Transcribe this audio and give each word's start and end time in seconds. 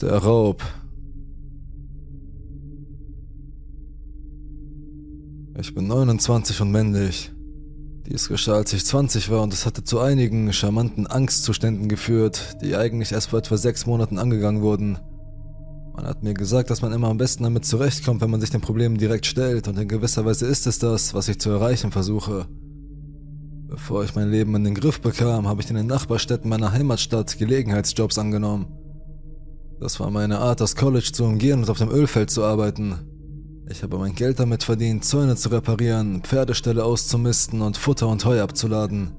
Der 0.00 0.18
Raub. 0.18 0.62
Ich 5.58 5.74
bin 5.74 5.86
29 5.86 6.60
und 6.60 6.70
männlich. 6.70 7.32
Dies 8.06 8.28
geschah, 8.28 8.56
als 8.56 8.74
ich 8.74 8.84
20 8.84 9.30
war 9.30 9.42
und 9.42 9.54
es 9.54 9.64
hatte 9.64 9.84
zu 9.84 9.98
einigen 9.98 10.52
charmanten 10.52 11.06
Angstzuständen 11.06 11.88
geführt, 11.88 12.58
die 12.60 12.76
eigentlich 12.76 13.12
erst 13.12 13.30
vor 13.30 13.38
etwa 13.38 13.56
sechs 13.56 13.86
Monaten 13.86 14.18
angegangen 14.18 14.60
wurden. 14.60 14.98
Man 15.94 16.04
hat 16.04 16.22
mir 16.22 16.34
gesagt, 16.34 16.68
dass 16.68 16.82
man 16.82 16.92
immer 16.92 17.08
am 17.08 17.16
besten 17.16 17.44
damit 17.44 17.64
zurechtkommt, 17.64 18.20
wenn 18.20 18.30
man 18.30 18.42
sich 18.42 18.50
den 18.50 18.60
Problemen 18.60 18.98
direkt 18.98 19.24
stellt 19.24 19.66
und 19.66 19.78
in 19.78 19.88
gewisser 19.88 20.26
Weise 20.26 20.44
ist 20.44 20.66
es 20.66 20.78
das, 20.78 21.14
was 21.14 21.28
ich 21.28 21.40
zu 21.40 21.48
erreichen 21.48 21.90
versuche. 21.90 22.46
Bevor 23.66 24.04
ich 24.04 24.14
mein 24.14 24.30
Leben 24.30 24.54
in 24.56 24.64
den 24.64 24.74
Griff 24.74 25.00
bekam, 25.00 25.48
habe 25.48 25.62
ich 25.62 25.70
in 25.70 25.76
den 25.76 25.86
Nachbarstädten 25.86 26.50
meiner 26.50 26.72
Heimatstadt 26.72 27.38
Gelegenheitsjobs 27.38 28.18
angenommen. 28.18 28.66
Das 29.78 30.00
war 30.00 30.10
meine 30.10 30.38
Art, 30.38 30.60
das 30.60 30.74
College 30.74 31.10
zu 31.12 31.24
umgehen 31.24 31.60
und 31.60 31.70
auf 31.70 31.78
dem 31.78 31.90
Ölfeld 31.90 32.30
zu 32.30 32.42
arbeiten. 32.42 32.94
Ich 33.68 33.82
habe 33.82 33.98
mein 33.98 34.14
Geld 34.14 34.38
damit 34.38 34.62
verdient, 34.62 35.04
Zäune 35.04 35.36
zu 35.36 35.50
reparieren, 35.50 36.22
Pferdeställe 36.22 36.84
auszumisten 36.84 37.60
und 37.60 37.76
Futter 37.76 38.08
und 38.08 38.24
Heu 38.24 38.40
abzuladen. 38.40 39.12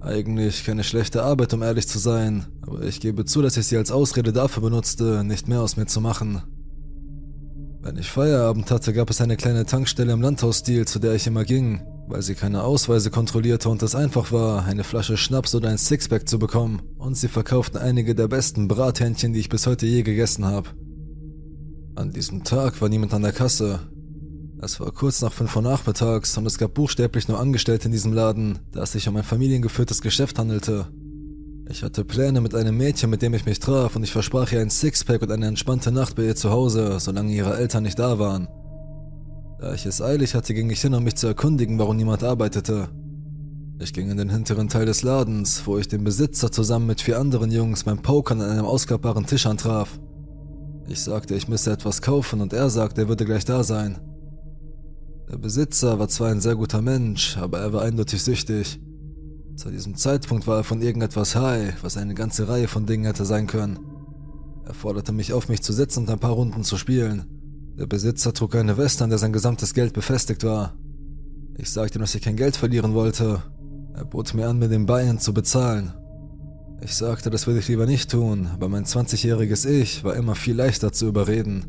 Eigentlich 0.00 0.64
keine 0.64 0.82
schlechte 0.82 1.22
Arbeit, 1.22 1.52
um 1.52 1.62
ehrlich 1.62 1.86
zu 1.86 1.98
sein, 1.98 2.46
aber 2.62 2.82
ich 2.82 3.00
gebe 3.00 3.26
zu, 3.26 3.42
dass 3.42 3.58
ich 3.58 3.66
sie 3.66 3.76
als 3.76 3.92
Ausrede 3.92 4.32
dafür 4.32 4.62
benutzte, 4.62 5.22
nicht 5.24 5.46
mehr 5.46 5.60
aus 5.60 5.76
mir 5.76 5.86
zu 5.86 6.00
machen. 6.00 6.42
Wenn 7.82 7.96
ich 7.96 8.10
Feierabend 8.10 8.70
hatte, 8.70 8.92
gab 8.92 9.10
es 9.10 9.20
eine 9.20 9.36
kleine 9.36 9.66
Tankstelle 9.66 10.12
im 10.12 10.22
Landhausstil, 10.22 10.86
zu 10.86 10.98
der 10.98 11.14
ich 11.14 11.26
immer 11.26 11.44
ging, 11.44 11.82
weil 12.10 12.22
sie 12.22 12.34
keine 12.34 12.64
Ausweise 12.64 13.10
kontrollierte 13.10 13.68
und 13.68 13.82
es 13.82 13.94
einfach 13.94 14.32
war, 14.32 14.64
eine 14.64 14.84
Flasche 14.84 15.16
Schnaps 15.16 15.54
oder 15.54 15.68
ein 15.68 15.78
Sixpack 15.78 16.28
zu 16.28 16.38
bekommen, 16.38 16.82
und 16.98 17.16
sie 17.16 17.28
verkauften 17.28 17.78
einige 17.78 18.14
der 18.14 18.28
besten 18.28 18.68
Brathähnchen, 18.68 19.32
die 19.32 19.40
ich 19.40 19.48
bis 19.48 19.66
heute 19.66 19.86
je 19.86 20.02
gegessen 20.02 20.44
habe. 20.44 20.70
An 21.94 22.10
diesem 22.10 22.44
Tag 22.44 22.80
war 22.80 22.88
niemand 22.88 23.14
an 23.14 23.22
der 23.22 23.32
Kasse. 23.32 23.80
Es 24.60 24.80
war 24.80 24.90
kurz 24.90 25.22
nach 25.22 25.32
5 25.32 25.56
Uhr 25.56 25.62
nachmittags 25.62 26.36
und 26.36 26.46
es 26.46 26.58
gab 26.58 26.74
buchstäblich 26.74 27.28
nur 27.28 27.40
Angestellte 27.40 27.86
in 27.86 27.92
diesem 27.92 28.12
Laden, 28.12 28.58
da 28.72 28.82
es 28.82 28.92
sich 28.92 29.08
um 29.08 29.16
ein 29.16 29.22
familiengeführtes 29.22 30.02
Geschäft 30.02 30.38
handelte. 30.38 30.88
Ich 31.70 31.82
hatte 31.82 32.04
Pläne 32.04 32.40
mit 32.40 32.54
einem 32.54 32.76
Mädchen, 32.76 33.10
mit 33.10 33.22
dem 33.22 33.32
ich 33.32 33.46
mich 33.46 33.60
traf, 33.60 33.94
und 33.94 34.02
ich 34.02 34.12
versprach 34.12 34.50
ihr 34.52 34.60
ein 34.60 34.70
Sixpack 34.70 35.22
und 35.22 35.30
eine 35.30 35.46
entspannte 35.46 35.92
Nacht 35.92 36.16
bei 36.16 36.24
ihr 36.24 36.36
zu 36.36 36.50
Hause, 36.50 36.98
solange 36.98 37.32
ihre 37.32 37.56
Eltern 37.56 37.84
nicht 37.84 37.98
da 37.98 38.18
waren. 38.18 38.48
Da 39.60 39.74
ich 39.74 39.84
es 39.84 40.00
eilig 40.00 40.34
hatte, 40.34 40.54
ging 40.54 40.70
ich 40.70 40.80
hin, 40.80 40.94
um 40.94 41.04
mich 41.04 41.16
zu 41.16 41.26
erkundigen, 41.26 41.78
warum 41.78 41.98
niemand 41.98 42.24
arbeitete. 42.24 42.88
Ich 43.78 43.92
ging 43.92 44.10
in 44.10 44.16
den 44.16 44.30
hinteren 44.30 44.70
Teil 44.70 44.86
des 44.86 45.02
Ladens, 45.02 45.66
wo 45.66 45.76
ich 45.76 45.86
den 45.86 46.02
Besitzer 46.02 46.50
zusammen 46.50 46.86
mit 46.86 47.02
vier 47.02 47.18
anderen 47.18 47.50
Jungs 47.50 47.84
beim 47.84 48.00
Pokern 48.00 48.40
an 48.40 48.50
einem 48.50 48.64
ausklappbaren 48.64 49.26
Tisch 49.26 49.44
antraf. 49.44 50.00
Ich 50.88 51.02
sagte, 51.02 51.34
ich 51.34 51.46
müsse 51.46 51.72
etwas 51.72 52.00
kaufen 52.00 52.40
und 52.40 52.54
er 52.54 52.70
sagte, 52.70 53.02
er 53.02 53.08
würde 53.08 53.26
gleich 53.26 53.44
da 53.44 53.62
sein. 53.62 53.98
Der 55.30 55.36
Besitzer 55.36 55.98
war 55.98 56.08
zwar 56.08 56.30
ein 56.30 56.40
sehr 56.40 56.56
guter 56.56 56.80
Mensch, 56.80 57.36
aber 57.36 57.58
er 57.58 57.72
war 57.74 57.82
eindeutig 57.82 58.22
süchtig. 58.22 58.80
Zu 59.56 59.70
diesem 59.70 59.94
Zeitpunkt 59.94 60.46
war 60.46 60.56
er 60.56 60.64
von 60.64 60.80
irgendetwas 60.80 61.36
high, 61.36 61.74
was 61.82 61.98
eine 61.98 62.14
ganze 62.14 62.48
Reihe 62.48 62.66
von 62.66 62.86
Dingen 62.86 63.04
hätte 63.04 63.26
sein 63.26 63.46
können. 63.46 63.78
Er 64.64 64.72
forderte 64.72 65.12
mich 65.12 65.34
auf, 65.34 65.50
mich 65.50 65.62
zu 65.62 65.74
setzen 65.74 66.04
und 66.04 66.10
ein 66.10 66.18
paar 66.18 66.32
Runden 66.32 66.64
zu 66.64 66.78
spielen. 66.78 67.39
Der 67.80 67.86
Besitzer 67.86 68.34
trug 68.34 68.56
eine 68.56 68.76
Weste, 68.76 69.04
an 69.04 69.08
der 69.08 69.18
sein 69.18 69.32
gesamtes 69.32 69.72
Geld 69.72 69.94
befestigt 69.94 70.44
war. 70.44 70.74
Ich 71.56 71.70
sagte 71.70 71.98
ihm, 71.98 72.02
dass 72.02 72.14
ich 72.14 72.20
kein 72.20 72.36
Geld 72.36 72.54
verlieren 72.54 72.92
wollte. 72.92 73.42
Er 73.94 74.04
bot 74.04 74.34
mir 74.34 74.48
an, 74.48 74.58
mir 74.58 74.68
den 74.68 74.84
Beinen 74.84 75.18
zu 75.18 75.32
bezahlen. 75.32 75.94
Ich 76.82 76.94
sagte, 76.94 77.30
das 77.30 77.46
würde 77.46 77.60
ich 77.60 77.68
lieber 77.68 77.86
nicht 77.86 78.10
tun, 78.10 78.48
aber 78.52 78.68
mein 78.68 78.84
20-jähriges 78.84 79.66
Ich 79.66 80.04
war 80.04 80.14
immer 80.14 80.34
viel 80.34 80.56
leichter 80.56 80.92
zu 80.92 81.08
überreden. 81.08 81.64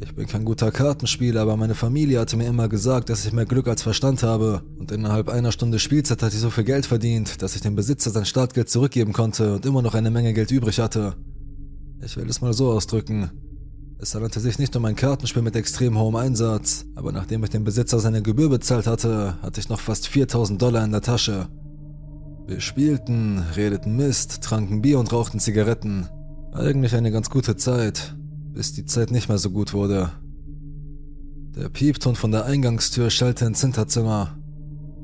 Ich 0.00 0.14
bin 0.14 0.28
kein 0.28 0.44
guter 0.44 0.70
Kartenspieler, 0.70 1.40
aber 1.40 1.56
meine 1.56 1.74
Familie 1.74 2.20
hatte 2.20 2.36
mir 2.36 2.46
immer 2.46 2.68
gesagt, 2.68 3.10
dass 3.10 3.26
ich 3.26 3.32
mehr 3.32 3.44
Glück 3.44 3.66
als 3.66 3.82
Verstand 3.82 4.22
habe. 4.22 4.62
Und 4.78 4.92
innerhalb 4.92 5.28
einer 5.28 5.50
Stunde 5.50 5.80
Spielzeit 5.80 6.22
hatte 6.22 6.36
ich 6.36 6.40
so 6.40 6.50
viel 6.50 6.62
Geld 6.62 6.86
verdient, 6.86 7.42
dass 7.42 7.56
ich 7.56 7.60
dem 7.60 7.74
Besitzer 7.74 8.10
sein 8.10 8.24
Startgeld 8.24 8.70
zurückgeben 8.70 9.12
konnte 9.12 9.56
und 9.56 9.66
immer 9.66 9.82
noch 9.82 9.94
eine 9.94 10.12
Menge 10.12 10.32
Geld 10.32 10.52
übrig 10.52 10.78
hatte. 10.78 11.16
Ich 12.04 12.16
will 12.16 12.30
es 12.30 12.40
mal 12.40 12.52
so 12.52 12.70
ausdrücken. 12.70 13.32
Es 13.98 14.14
handelte 14.14 14.40
sich 14.40 14.58
nicht 14.58 14.76
um 14.76 14.84
ein 14.84 14.94
Kartenspiel 14.94 15.40
mit 15.40 15.56
extrem 15.56 15.98
hohem 15.98 16.16
Einsatz, 16.16 16.84
aber 16.96 17.12
nachdem 17.12 17.42
ich 17.44 17.50
dem 17.50 17.64
Besitzer 17.64 17.98
seine 17.98 18.20
Gebühr 18.20 18.50
bezahlt 18.50 18.86
hatte, 18.86 19.40
hatte 19.40 19.58
ich 19.58 19.70
noch 19.70 19.80
fast 19.80 20.08
4000 20.08 20.60
Dollar 20.60 20.84
in 20.84 20.92
der 20.92 21.00
Tasche. 21.00 21.48
Wir 22.46 22.60
spielten, 22.60 23.42
redeten 23.56 23.96
Mist, 23.96 24.42
tranken 24.42 24.82
Bier 24.82 24.98
und 24.98 25.12
rauchten 25.12 25.40
Zigaretten. 25.40 26.08
Eigentlich 26.52 26.94
eine 26.94 27.10
ganz 27.10 27.30
gute 27.30 27.56
Zeit, 27.56 28.14
bis 28.52 28.74
die 28.74 28.84
Zeit 28.84 29.10
nicht 29.10 29.30
mehr 29.30 29.38
so 29.38 29.50
gut 29.50 29.72
wurde. 29.72 30.12
Der 31.56 31.70
Piepton 31.70 32.16
von 32.16 32.30
der 32.30 32.44
Eingangstür 32.44 33.08
schallte 33.08 33.46
ins 33.46 33.62
Hinterzimmer. 33.62 34.36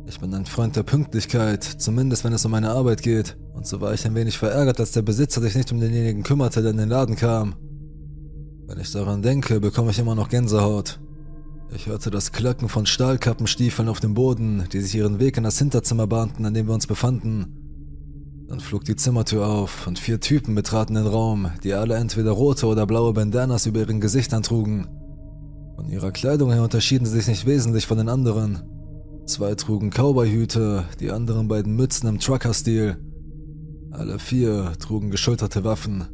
Ich 0.07 0.21
bin 0.21 0.35
ein 0.35 0.45
Freund 0.45 0.77
der 0.77 0.83
Pünktlichkeit, 0.83 1.65
zumindest 1.65 2.25
wenn 2.25 2.35
es 2.35 2.45
um 2.45 2.51
meine 2.51 2.71
Arbeit 2.71 3.03
geht, 3.03 3.39
und 3.55 3.67
so 3.67 3.81
war 3.81 3.95
ich 3.95 4.05
ein 4.05 4.15
wenig 4.15 4.37
verärgert, 4.37 4.79
als 4.81 4.93
der 4.93 5.03
Besitzer 5.03 5.41
sich 5.41 5.55
nicht 5.55 5.73
um 5.73 5.81
denjenigen 5.81 6.23
kümmerte, 6.23 6.61
der 6.61 6.73
in 6.73 6.77
den 6.77 6.91
Laden 6.91 7.17
kam. 7.17 7.55
Wenn 8.73 8.81
ich 8.81 8.91
daran 8.91 9.21
denke, 9.21 9.61
bekomme 9.61 9.91
ich 9.91 9.99
immer 9.99 10.15
noch 10.15 10.31
Gänsehaut. 10.31 10.99
Ich 11.75 11.89
hörte 11.89 12.11
das 12.11 12.33
Klacken 12.33 12.71
von 12.71 12.87
Stahlkappenstiefeln 12.87 13.87
auf 13.87 14.01
dem 14.01 14.15
Boden, 14.15 14.65
die 14.73 14.81
sich 14.81 14.95
ihren 14.95 15.19
Weg 15.19 15.37
in 15.37 15.43
das 15.43 15.59
Hinterzimmer 15.59 16.07
bahnten, 16.07 16.47
in 16.47 16.55
dem 16.55 16.69
wir 16.69 16.73
uns 16.73 16.87
befanden. 16.87 18.47
Dann 18.49 18.61
flog 18.61 18.87
die 18.87 18.97
Zimmertür 18.97 19.47
auf 19.47 19.87
und 19.87 19.99
vier 19.99 20.21
Typen 20.21 20.55
betraten 20.55 20.95
den 20.95 21.07
Raum, 21.07 21.51
die 21.63 21.75
alle 21.75 21.97
entweder 21.97 22.31
rote 22.31 22.65
oder 22.67 22.87
blaue 22.87 23.13
Bandanas 23.13 23.67
über 23.67 23.81
ihren 23.81 24.01
Gesichtern 24.01 24.43
trugen. 24.43 24.87
Von 25.77 25.91
ihrer 25.91 26.11
Kleidung 26.11 26.51
her 26.51 26.63
unterschieden 26.63 27.05
sie 27.05 27.13
sich 27.19 27.29
nicht 27.29 27.45
wesentlich 27.45 27.87
von 27.87 27.99
den 27.99 28.09
anderen. 28.09 28.63
Zwei 29.27 29.55
trugen 29.55 29.91
Cowboyhüte, 29.91 30.85
die 30.99 31.11
anderen 31.11 31.47
beiden 31.47 31.77
Mützen 31.77 32.09
im 32.09 32.21
Trucker-Stil. 32.21 32.97
Alle 33.91 34.19
vier 34.19 34.73
trugen 34.79 35.11
geschulterte 35.11 35.63
Waffen. 35.63 36.07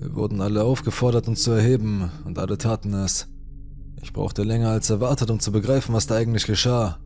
Wir 0.00 0.16
wurden 0.16 0.40
alle 0.40 0.64
aufgefordert, 0.64 1.28
uns 1.28 1.42
zu 1.42 1.50
erheben, 1.50 2.10
und 2.24 2.38
alle 2.38 2.56
taten 2.56 2.94
es. 2.94 3.28
Ich 4.00 4.14
brauchte 4.14 4.44
länger 4.44 4.70
als 4.70 4.88
erwartet, 4.88 5.30
um 5.30 5.40
zu 5.40 5.52
begreifen, 5.52 5.94
was 5.94 6.06
da 6.06 6.14
eigentlich 6.14 6.46
geschah. 6.46 7.00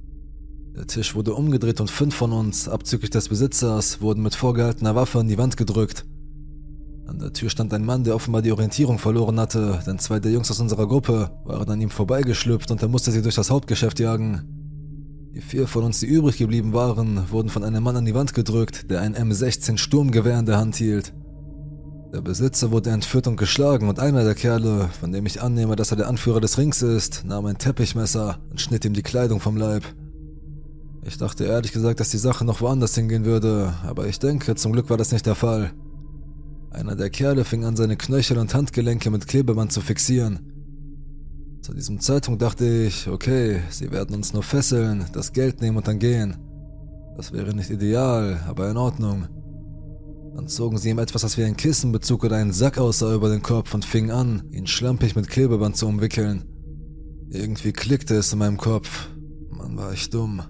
Der 0.76 0.86
Tisch 0.86 1.16
wurde 1.16 1.34
umgedreht 1.34 1.80
und 1.80 1.90
fünf 1.90 2.14
von 2.14 2.30
uns, 2.30 2.68
abzüglich 2.68 3.10
des 3.10 3.28
Besitzers, 3.28 4.00
wurden 4.00 4.22
mit 4.22 4.36
vorgehaltener 4.36 4.94
Waffe 4.94 5.18
an 5.18 5.26
die 5.26 5.38
Wand 5.38 5.56
gedrückt. 5.56 6.06
An 7.08 7.18
der 7.18 7.32
Tür 7.32 7.50
stand 7.50 7.74
ein 7.74 7.84
Mann, 7.84 8.04
der 8.04 8.14
offenbar 8.14 8.42
die 8.42 8.52
Orientierung 8.52 9.00
verloren 9.00 9.40
hatte, 9.40 9.80
denn 9.84 9.98
zwei 9.98 10.20
der 10.20 10.30
Jungs 10.30 10.52
aus 10.52 10.60
unserer 10.60 10.86
Gruppe 10.86 11.32
waren 11.44 11.68
an 11.68 11.80
ihm 11.80 11.90
vorbeigeschlüpft 11.90 12.70
und 12.70 12.80
er 12.80 12.88
musste 12.88 13.10
sie 13.10 13.22
durch 13.22 13.34
das 13.34 13.50
Hauptgeschäft 13.50 13.98
jagen. 13.98 15.32
Die 15.34 15.40
vier 15.40 15.66
von 15.66 15.82
uns, 15.82 15.98
die 15.98 16.06
übrig 16.06 16.38
geblieben 16.38 16.72
waren, 16.74 17.28
wurden 17.32 17.48
von 17.48 17.64
einem 17.64 17.82
Mann 17.82 17.96
an 17.96 18.04
die 18.04 18.14
Wand 18.14 18.34
gedrückt, 18.34 18.88
der 18.88 19.00
ein 19.00 19.16
M16 19.16 19.78
Sturmgewehr 19.78 20.38
in 20.38 20.46
der 20.46 20.58
Hand 20.58 20.76
hielt. 20.76 21.12
Der 22.14 22.20
Besitzer 22.20 22.70
wurde 22.70 22.90
entführt 22.90 23.26
und 23.26 23.36
geschlagen 23.36 23.88
und 23.88 23.98
einer 23.98 24.22
der 24.22 24.36
Kerle, 24.36 24.88
von 25.00 25.10
dem 25.10 25.26
ich 25.26 25.42
annehme, 25.42 25.74
dass 25.74 25.90
er 25.90 25.96
der 25.96 26.06
Anführer 26.06 26.40
des 26.40 26.58
Rings 26.58 26.80
ist, 26.80 27.24
nahm 27.24 27.44
ein 27.46 27.58
Teppichmesser 27.58 28.38
und 28.50 28.60
schnitt 28.60 28.84
ihm 28.84 28.94
die 28.94 29.02
Kleidung 29.02 29.40
vom 29.40 29.56
Leib. 29.56 29.82
Ich 31.02 31.18
dachte 31.18 31.42
ehrlich 31.42 31.72
gesagt, 31.72 31.98
dass 31.98 32.10
die 32.10 32.18
Sache 32.18 32.44
noch 32.44 32.60
woanders 32.60 32.94
hingehen 32.94 33.24
würde, 33.24 33.74
aber 33.84 34.06
ich 34.06 34.20
denke, 34.20 34.54
zum 34.54 34.70
Glück 34.70 34.90
war 34.90 34.96
das 34.96 35.10
nicht 35.10 35.26
der 35.26 35.34
Fall. 35.34 35.72
Einer 36.70 36.94
der 36.94 37.10
Kerle 37.10 37.44
fing 37.44 37.64
an, 37.64 37.74
seine 37.74 37.96
Knöchel 37.96 38.38
und 38.38 38.54
Handgelenke 38.54 39.10
mit 39.10 39.26
Klebeband 39.26 39.72
zu 39.72 39.80
fixieren. 39.80 40.38
Zu 41.62 41.74
diesem 41.74 41.98
Zeitpunkt 41.98 42.42
dachte 42.42 42.64
ich, 42.64 43.08
okay, 43.08 43.62
sie 43.70 43.90
werden 43.90 44.14
uns 44.14 44.32
nur 44.32 44.44
fesseln, 44.44 45.06
das 45.12 45.32
Geld 45.32 45.60
nehmen 45.60 45.78
und 45.78 45.88
dann 45.88 45.98
gehen. 45.98 46.36
Das 47.16 47.32
wäre 47.32 47.54
nicht 47.54 47.70
ideal, 47.70 48.40
aber 48.46 48.70
in 48.70 48.76
Ordnung. 48.76 49.26
Dann 50.34 50.48
zogen 50.48 50.78
sie 50.78 50.90
ihm 50.90 50.98
etwas, 50.98 51.22
das 51.22 51.38
wie 51.38 51.44
ein 51.44 51.56
Kissenbezug 51.56 52.24
oder 52.24 52.36
einen 52.36 52.52
Sack 52.52 52.78
aussah 52.78 53.14
über 53.14 53.28
den 53.28 53.42
Kopf 53.42 53.72
und 53.72 53.84
fingen 53.84 54.10
an, 54.10 54.42
ihn 54.50 54.66
schlampig 54.66 55.14
mit 55.14 55.28
Klebeband 55.28 55.76
zu 55.76 55.86
umwickeln. 55.86 56.44
Irgendwie 57.30 57.72
klickte 57.72 58.16
es 58.16 58.32
in 58.32 58.40
meinem 58.40 58.56
Kopf. 58.56 59.08
Man 59.50 59.76
war 59.76 59.92
ich 59.92 60.10
dumm. 60.10 60.42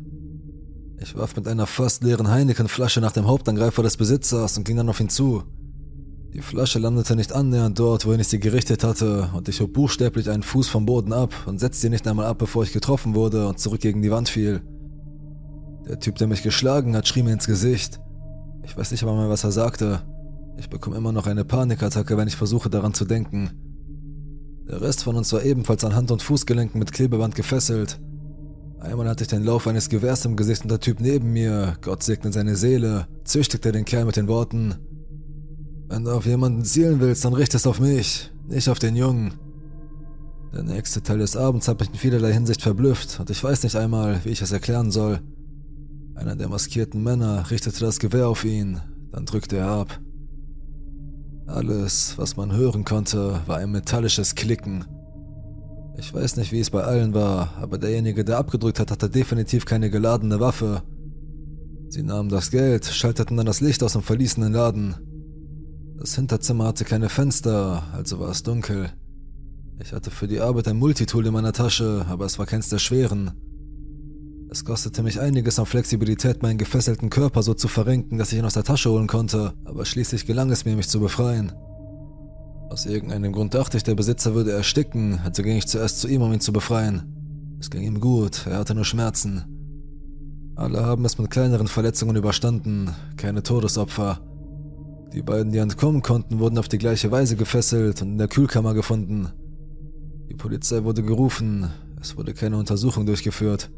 Ich 0.99 1.15
warf 1.17 1.37
mit 1.37 1.47
einer 1.47 1.67
fast 1.67 2.03
leeren 2.03 2.31
Heineken-Flasche 2.31 3.01
nach 3.01 3.13
dem 3.13 3.27
Hauptangreifer 3.27 3.83
des 3.83 3.99
Besitzers 3.99 4.57
und 4.57 4.65
ging 4.65 4.77
dann 4.77 4.89
auf 4.89 5.01
ihn 5.01 5.11
zu. 5.11 5.43
Die 6.33 6.41
Flasche 6.41 6.79
landete 6.79 7.15
nicht 7.15 7.33
annähernd 7.33 7.79
dort, 7.79 8.07
wohin 8.07 8.21
ich 8.21 8.29
sie 8.29 8.41
gerichtet 8.41 8.83
hatte, 8.83 9.31
und 9.35 9.49
ich 9.49 9.61
hob 9.61 9.73
buchstäblich 9.73 10.31
einen 10.31 10.43
Fuß 10.43 10.67
vom 10.67 10.87
Boden 10.87 11.13
ab 11.13 11.33
und 11.47 11.61
setzte 11.61 11.83
sie 11.83 11.91
nicht 11.91 12.09
einmal 12.09 12.27
ab, 12.27 12.39
bevor 12.39 12.65
ich 12.65 12.73
getroffen 12.73 13.15
wurde 13.15 13.47
und 13.49 13.61
zurück 13.61 13.81
gegen 13.81 14.03
die 14.03 14.11
Wand 14.11 14.29
fiel. 14.29 14.63
Der 15.87 16.01
Typ, 16.01 16.17
der 16.17 16.27
mich 16.27 16.43
geschlagen 16.43 16.97
hat, 16.97 17.07
schrie 17.07 17.23
mir 17.23 17.35
ins 17.35 17.47
Gesicht. 17.47 18.01
Ich 18.65 18.77
weiß 18.77 18.91
nicht 18.91 19.05
einmal 19.05 19.29
was 19.29 19.45
er 19.45 19.53
sagte. 19.53 20.03
Ich 20.57 20.71
bekomme 20.71 20.97
immer 20.97 21.13
noch 21.13 21.27
eine 21.27 21.45
Panikattacke, 21.45 22.17
wenn 22.17 22.29
ich 22.29 22.37
versuche 22.37 22.71
daran 22.71 22.95
zu 22.95 23.05
denken. 23.05 23.51
Der 24.69 24.81
Rest 24.81 25.05
von 25.05 25.17
uns 25.17 25.33
war 25.33 25.43
ebenfalls 25.43 25.85
an 25.85 25.95
Hand- 25.95 26.11
und 26.11 26.23
Fußgelenken 26.23 26.79
mit 26.79 26.93
Klebeband 26.93 27.35
gefesselt. 27.35 28.01
Einmal 28.81 29.09
hatte 29.09 29.25
ich 29.25 29.29
den 29.29 29.45
Lauf 29.45 29.67
eines 29.67 29.89
Gewehrs 29.89 30.25
im 30.25 30.37
Gesicht 30.37 30.63
und 30.63 30.71
der 30.71 30.81
Typ 30.81 31.01
neben 31.01 31.33
mir, 31.33 31.77
Gott 31.81 32.03
segne 32.03 32.33
seine 32.33 32.57
Seele, 32.57 33.07
züchtigte 33.25 33.73
den 33.73 33.85
Kerl 33.85 34.05
mit 34.05 34.17
den 34.17 34.29
Worten 34.29 34.75
Wenn 35.89 36.05
du 36.05 36.13
auf 36.13 36.27
jemanden 36.27 36.65
zielen 36.65 37.01
willst, 37.01 37.25
dann 37.25 37.35
richte 37.35 37.57
es 37.57 37.67
auf 37.67 37.81
mich, 37.81 38.31
nicht 38.49 38.69
auf 38.69 38.79
den 38.79 38.97
Jungen. 38.97 39.35
Der 40.55 40.63
nächste 40.63 41.03
Teil 41.03 41.19
des 41.19 41.37
Abends 41.37 41.67
hat 41.67 41.81
mich 41.81 41.91
in 41.91 41.97
vielerlei 41.97 42.33
Hinsicht 42.33 42.63
verblüfft 42.63 43.19
und 43.21 43.29
ich 43.31 43.43
weiß 43.43 43.63
nicht 43.65 43.77
einmal, 43.77 44.21
wie 44.25 44.31
ich 44.31 44.41
es 44.41 44.53
erklären 44.53 44.91
soll. 44.91 45.21
Einer 46.15 46.37
der 46.37 46.49
maskierten 46.49 47.03
Männer 47.03 47.51
richtete 47.51 47.81
das 47.81 47.99
Gewehr 47.99 48.29
auf 48.29 48.45
ihn, 48.45 48.81
dann 49.11 49.27
drückte 49.27 49.57
er 49.57 49.69
ab. 49.69 50.01
Alles, 51.47 52.17
was 52.17 52.37
man 52.37 52.53
hören 52.53 52.85
konnte, 52.85 53.41
war 53.47 53.59
ein 53.59 53.73
metallisches 53.73 54.35
Klicken. 54.35 54.85
Ich 55.99 56.13
weiß 56.13 56.37
nicht, 56.37 56.53
wie 56.53 56.61
es 56.61 56.71
bei 56.71 56.83
allen 56.83 57.15
war, 57.15 57.57
aber 57.59 57.79
derjenige, 57.79 58.25
der 58.25 58.39
abgedrückt 58.39 58.81
hat, 58.81 58.91
hatte 58.91 59.11
definitiv 59.11 59.65
keine 59.65 59.91
geladene 59.91 60.41
Waffe. 60.41 60.83
Sie 61.89 62.03
nahmen 62.03 62.29
das 62.29 62.51
Geld, 62.51 62.87
schalteten 62.87 63.37
dann 63.37 63.47
das 63.47 63.61
Licht 63.61 63.83
aus 63.83 63.95
und 63.95 64.03
verließen 64.03 64.43
den 64.43 64.53
Laden. 64.53 64.95
Das 65.99 66.17
Hinterzimmer 66.17 66.67
hatte 66.67 66.85
keine 66.85 67.09
Fenster, 67.09 67.85
also 67.93 68.19
war 68.19 68.31
es 68.31 68.43
dunkel. 68.43 68.91
Ich 69.81 69.93
hatte 69.93 70.11
für 70.11 70.27
die 70.27 70.41
Arbeit 70.41 70.69
ein 70.69 70.77
Multitool 70.77 71.27
in 71.27 71.33
meiner 71.33 71.53
Tasche, 71.53 72.07
aber 72.09 72.25
es 72.25 72.39
war 72.39 72.47
keins 72.47 72.69
der 72.69 72.79
schweren. 72.79 73.33
Es 74.51 74.65
kostete 74.65 75.03
mich 75.03 75.21
einiges 75.21 75.59
an 75.59 75.67
Flexibilität, 75.67 76.43
meinen 76.43 76.59
gefesselten 76.59 77.11
Körper 77.11 77.43
so 77.43 77.55
zu 77.55 77.69
verrenken, 77.69 78.19
dass 78.19 78.33
ich 78.33 78.39
ihn 78.39 78.45
aus 78.45 78.55
der 78.55 78.65
Tasche 78.65 78.91
holen 78.91 79.07
konnte, 79.07 79.55
aber 79.65 79.85
schließlich 79.85 80.27
gelang 80.27 80.51
es 80.51 80.65
mir, 80.65 80.77
mich 80.77 80.89
zu 80.89 81.01
befreien. 81.01 81.53
Aus 82.71 82.87
irgendeinem 82.87 83.33
Grund 83.33 83.55
dachte 83.55 83.77
ich, 83.77 83.83
der 83.83 83.95
Besitzer 83.95 84.35
würde 84.35 84.53
ersticken, 84.53 85.21
also 85.25 85.43
ging 85.43 85.57
ich 85.57 85.67
zuerst 85.67 86.01
zu 86.01 86.09
ihm, 86.09 86.23
um 86.23 86.33
ihn 86.33 86.41
zu 86.41 86.53
befreien. 86.53 87.57
Es 87.61 87.71
ging 87.71 87.83
ihm 87.83 88.01
gut, 88.01 88.47
er 88.47 88.59
hatte 88.59 88.75
nur 88.75 88.85
Schmerzen. 88.85 89.45
Alle 90.57 90.85
haben 90.85 91.05
es 91.05 91.19
mit 91.19 91.31
kleineren 91.31 91.67
Verletzungen 91.67 92.17
überstanden, 92.17 92.91
keine 93.17 93.43
Todesopfer. 93.43 94.21
Die 95.13 95.23
beiden, 95.23 95.53
die 95.53 95.59
entkommen 95.59 96.03
konnten, 96.03 96.39
wurden 96.39 96.59
auf 96.59 96.69
die 96.69 96.79
gleiche 96.79 97.11
Weise 97.11 97.37
gefesselt 97.37 98.03
und 98.03 98.13
in 98.13 98.19
der 98.19 98.29
Kühlkammer 98.29 98.75
gefunden. 98.75 99.29
Die 100.29 100.35
Polizei 100.35 100.85
wurde 100.85 101.03
gerufen, 101.03 101.71
es 102.01 102.17
wurde 102.17 102.35
keine 102.35 102.57
Untersuchung 102.57 103.07
durchgeführt. 103.07 103.71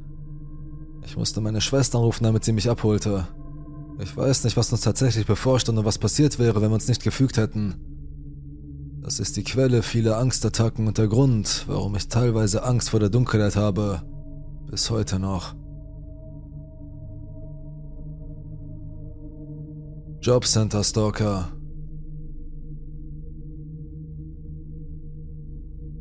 Ich 1.06 1.16
musste 1.16 1.40
meine 1.40 1.60
Schwester 1.60 1.98
anrufen, 1.98 2.24
damit 2.24 2.44
sie 2.44 2.52
mich 2.52 2.68
abholte. 2.68 3.28
Ich 4.00 4.14
weiß 4.14 4.44
nicht, 4.44 4.56
was 4.56 4.72
uns 4.72 4.82
tatsächlich 4.82 5.24
bevorstand 5.24 5.78
und 5.78 5.84
was 5.84 5.98
passiert 5.98 6.38
wäre, 6.38 6.60
wenn 6.60 6.70
wir 6.70 6.74
uns 6.74 6.88
nicht 6.88 7.02
gefügt 7.02 7.38
hätten. 7.38 7.76
Das 9.00 9.20
ist 9.20 9.36
die 9.36 9.44
Quelle 9.44 9.84
vieler 9.84 10.18
Angstattacken 10.18 10.88
und 10.88 10.98
der 10.98 11.06
Grund, 11.06 11.64
warum 11.68 11.94
ich 11.94 12.08
teilweise 12.08 12.64
Angst 12.64 12.90
vor 12.90 12.98
der 12.98 13.08
Dunkelheit 13.08 13.54
habe. 13.54 14.02
Bis 14.68 14.90
heute 14.90 15.20
noch. 15.20 15.54
Jobcenter 20.20 20.82
Stalker 20.82 21.52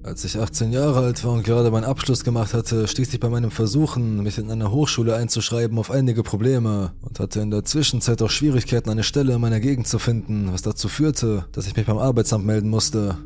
Als 0.06 0.24
ich 0.24 0.38
18 0.38 0.72
Jahre 0.72 1.00
alt 1.00 1.24
war 1.24 1.32
und 1.32 1.44
gerade 1.44 1.72
meinen 1.72 1.84
Abschluss 1.84 2.24
gemacht 2.24 2.54
hatte, 2.54 2.88
stieß 2.88 3.12
ich 3.12 3.20
bei 3.20 3.28
meinem 3.28 3.50
Versuchen, 3.50 4.22
mich 4.22 4.38
in 4.38 4.52
eine 4.52 4.70
Hochschule 4.70 5.16
einzuschreiben, 5.16 5.80
auf 5.80 5.90
einige 5.90 6.22
Probleme 6.22 6.92
und 7.02 7.20
hatte 7.20 7.40
in 7.40 7.50
der 7.50 7.66
Zwischenzeit 7.66 8.22
auch 8.22 8.30
Schwierigkeiten, 8.30 8.92
eine 8.92 9.02
Stelle 9.02 9.34
in 9.34 9.42
meiner 9.42 9.60
Gegend 9.60 9.88
zu 9.88 9.98
finden, 9.98 10.54
was 10.54 10.62
dazu 10.62 10.90
führte, 10.90 11.46
dass 11.54 11.66
ich 11.66 11.76
mich 11.76 11.88
beim 11.88 11.98
Arbeitsamt 11.98 12.46
melden 12.46 12.70
musste. 12.70 13.18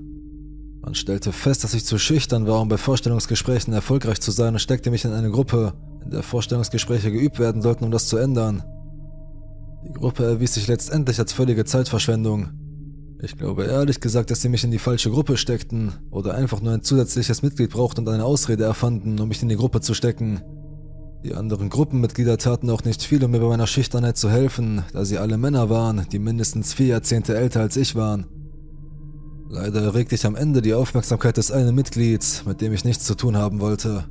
Man 0.80 0.96
stellte 0.96 1.34
fest, 1.34 1.66
dass 1.66 1.74
ich 1.74 1.84
zu 1.84 2.00
schüchtern 2.00 2.48
war, 2.48 2.62
um 2.62 2.70
bei 2.70 2.78
Vorstellungsgesprächen 2.78 3.74
erfolgreich 3.74 4.22
zu 4.22 4.32
sein 4.32 4.54
und 4.54 4.60
steckte 4.60 4.90
mich 4.90 5.04
in 5.04 5.12
eine 5.12 5.32
Gruppe, 5.32 5.74
in 6.06 6.12
der 6.12 6.24
Vorstellungsgespräche 6.24 7.12
geübt 7.12 7.40
werden 7.40 7.62
sollten, 7.62 7.84
um 7.84 7.92
das 7.92 8.08
zu 8.08 8.16
ändern. 8.16 8.64
Die 9.84 9.92
Gruppe 9.92 10.24
erwies 10.24 10.54
sich 10.54 10.68
letztendlich 10.68 11.20
als 11.20 11.34
völlige 11.34 11.66
Zeitverschwendung. 11.66 12.52
Ich 13.22 13.38
glaube 13.38 13.66
ehrlich 13.66 14.00
gesagt, 14.00 14.32
dass 14.32 14.42
sie 14.42 14.48
mich 14.48 14.64
in 14.64 14.72
die 14.72 14.80
falsche 14.80 15.12
Gruppe 15.12 15.36
steckten 15.36 15.92
oder 16.10 16.36
einfach 16.36 16.62
nur 16.62 16.72
ein 16.72 16.84
zusätzliches 16.84 17.42
Mitglied 17.42 17.70
brauchten 17.70 18.02
und 18.02 18.14
eine 18.14 18.24
Ausrede 18.24 18.64
erfanden, 18.64 19.20
um 19.20 19.28
mich 19.28 19.42
in 19.42 19.50
die 19.50 19.58
Gruppe 19.58 19.82
zu 19.82 19.94
stecken. 19.94 20.42
Die 21.26 21.36
anderen 21.36 21.70
Gruppenmitglieder 21.70 22.38
taten 22.38 22.70
auch 22.70 22.86
nicht 22.86 23.04
viel, 23.04 23.22
um 23.26 23.32
mir 23.32 23.42
bei 23.42 23.50
meiner 23.50 23.68
Schüchternheit 23.68 24.16
zu 24.16 24.30
helfen, 24.30 24.84
da 24.94 25.04
sie 25.04 25.18
alle 25.18 25.38
Männer 25.38 25.70
waren, 25.70 26.08
die 26.10 26.20
mindestens 26.20 26.74
vier 26.74 26.88
Jahrzehnte 26.88 27.36
älter 27.36 27.60
als 27.60 27.76
ich 27.76 27.94
waren. 27.96 28.26
Leider 29.50 29.82
erregte 29.82 30.16
ich 30.16 30.26
am 30.26 30.36
Ende 30.36 30.62
die 30.62 30.74
Aufmerksamkeit 30.74 31.36
des 31.36 31.52
einen 31.52 31.76
Mitglieds, 31.76 32.46
mit 32.46 32.62
dem 32.62 32.72
ich 32.72 32.86
nichts 32.86 33.04
zu 33.04 33.16
tun 33.16 33.36
haben 33.36 33.60
wollte. 33.60 34.06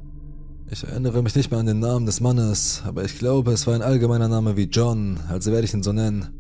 Ich 0.71 0.85
erinnere 0.85 1.23
mich 1.23 1.35
nicht 1.35 1.51
mehr 1.51 1.61
an 1.61 1.67
den 1.67 1.79
Namen 1.79 2.05
des 2.05 2.21
Mannes, 2.21 2.83
aber 2.85 3.05
ich 3.05 3.19
glaube, 3.19 3.53
es 3.53 3.67
war 3.67 3.75
ein 3.75 3.81
allgemeiner 3.81 4.29
Name 4.29 4.59
wie 4.59 4.65
John, 4.65 5.19
also 5.31 5.51
werde 5.51 5.65
ich 5.65 5.73
ihn 5.73 5.83
so 5.83 5.95
nennen. 5.95 6.38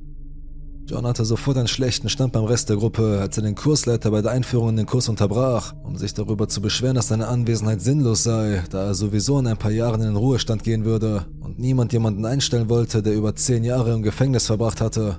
John 0.90 1.06
hatte 1.06 1.26
sofort 1.26 1.58
einen 1.58 1.68
schlechten 1.68 2.08
Stand 2.08 2.32
beim 2.32 2.44
Rest 2.44 2.70
der 2.70 2.78
Gruppe, 2.78 3.18
als 3.20 3.36
er 3.36 3.42
den 3.42 3.54
Kursleiter 3.54 4.10
bei 4.10 4.22
der 4.22 4.30
Einführung 4.30 4.70
in 4.70 4.76
den 4.76 4.86
Kurs 4.86 5.10
unterbrach, 5.10 5.74
um 5.84 5.98
sich 5.98 6.14
darüber 6.14 6.48
zu 6.48 6.62
beschweren, 6.62 6.94
dass 6.94 7.08
seine 7.08 7.28
Anwesenheit 7.28 7.82
sinnlos 7.82 8.22
sei, 8.22 8.64
da 8.70 8.86
er 8.86 8.94
sowieso 8.94 9.38
in 9.38 9.48
ein 9.48 9.58
paar 9.58 9.70
Jahren 9.70 10.00
in 10.00 10.06
den 10.06 10.16
Ruhestand 10.16 10.64
gehen 10.64 10.86
würde 10.86 11.26
und 11.40 11.58
niemand 11.58 11.92
jemanden 11.92 12.24
einstellen 12.24 12.70
wollte, 12.70 13.02
der 13.02 13.12
über 13.14 13.36
zehn 13.36 13.64
Jahre 13.64 13.92
im 13.92 14.02
Gefängnis 14.02 14.46
verbracht 14.46 14.80
hatte. 14.80 15.18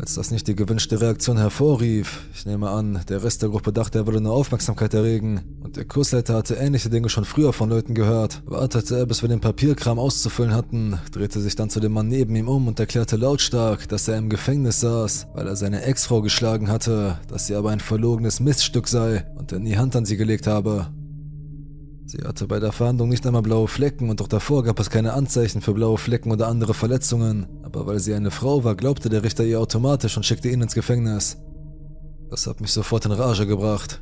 Als 0.00 0.14
das 0.14 0.30
nicht 0.30 0.46
die 0.46 0.54
gewünschte 0.54 1.00
Reaktion 1.00 1.38
hervorrief, 1.38 2.20
ich 2.32 2.46
nehme 2.46 2.70
an, 2.70 3.00
der 3.08 3.24
Rest 3.24 3.42
der 3.42 3.48
Gruppe 3.48 3.72
dachte, 3.72 3.98
er 3.98 4.06
würde 4.06 4.20
nur 4.20 4.32
Aufmerksamkeit 4.32 4.94
erregen, 4.94 5.40
und 5.64 5.76
der 5.76 5.86
Kursleiter 5.86 6.34
hatte 6.34 6.54
ähnliche 6.54 6.88
Dinge 6.88 7.08
schon 7.08 7.24
früher 7.24 7.52
von 7.52 7.68
Leuten 7.68 7.94
gehört, 7.94 8.42
wartete 8.46 8.96
er, 8.96 9.06
bis 9.06 9.22
wir 9.22 9.28
den 9.28 9.40
Papierkram 9.40 9.98
auszufüllen 9.98 10.54
hatten, 10.54 10.98
drehte 11.10 11.40
sich 11.40 11.56
dann 11.56 11.68
zu 11.68 11.80
dem 11.80 11.92
Mann 11.92 12.06
neben 12.06 12.36
ihm 12.36 12.48
um 12.48 12.68
und 12.68 12.78
erklärte 12.78 13.16
lautstark, 13.16 13.88
dass 13.88 14.06
er 14.06 14.18
im 14.18 14.30
Gefängnis 14.30 14.80
saß, 14.80 15.26
weil 15.34 15.48
er 15.48 15.56
seine 15.56 15.82
Ex-Frau 15.82 16.22
geschlagen 16.22 16.70
hatte, 16.70 17.18
dass 17.26 17.48
sie 17.48 17.56
aber 17.56 17.70
ein 17.70 17.80
verlogenes 17.80 18.38
Miststück 18.38 18.86
sei 18.86 19.26
und 19.36 19.50
er 19.50 19.58
nie 19.58 19.76
Hand 19.76 19.96
an 19.96 20.04
sie 20.04 20.16
gelegt 20.16 20.46
habe. 20.46 20.86
Sie 22.06 22.22
hatte 22.24 22.46
bei 22.46 22.58
der 22.58 22.72
Verhandlung 22.72 23.10
nicht 23.10 23.26
einmal 23.26 23.42
blaue 23.42 23.68
Flecken 23.68 24.08
und 24.08 24.22
auch 24.22 24.28
davor 24.28 24.64
gab 24.64 24.80
es 24.80 24.88
keine 24.88 25.12
Anzeichen 25.12 25.60
für 25.60 25.74
blaue 25.74 25.98
Flecken 25.98 26.32
oder 26.32 26.48
andere 26.48 26.72
Verletzungen, 26.72 27.46
aber 27.68 27.86
weil 27.86 27.98
sie 27.98 28.14
eine 28.14 28.30
Frau 28.30 28.64
war, 28.64 28.74
glaubte 28.74 29.10
der 29.10 29.22
Richter 29.22 29.44
ihr 29.44 29.60
automatisch 29.60 30.16
und 30.16 30.24
schickte 30.24 30.48
ihn 30.48 30.62
ins 30.62 30.74
Gefängnis. 30.74 31.36
Das 32.30 32.46
hat 32.46 32.62
mich 32.62 32.72
sofort 32.72 33.04
in 33.04 33.12
Rage 33.12 33.46
gebracht. 33.46 34.00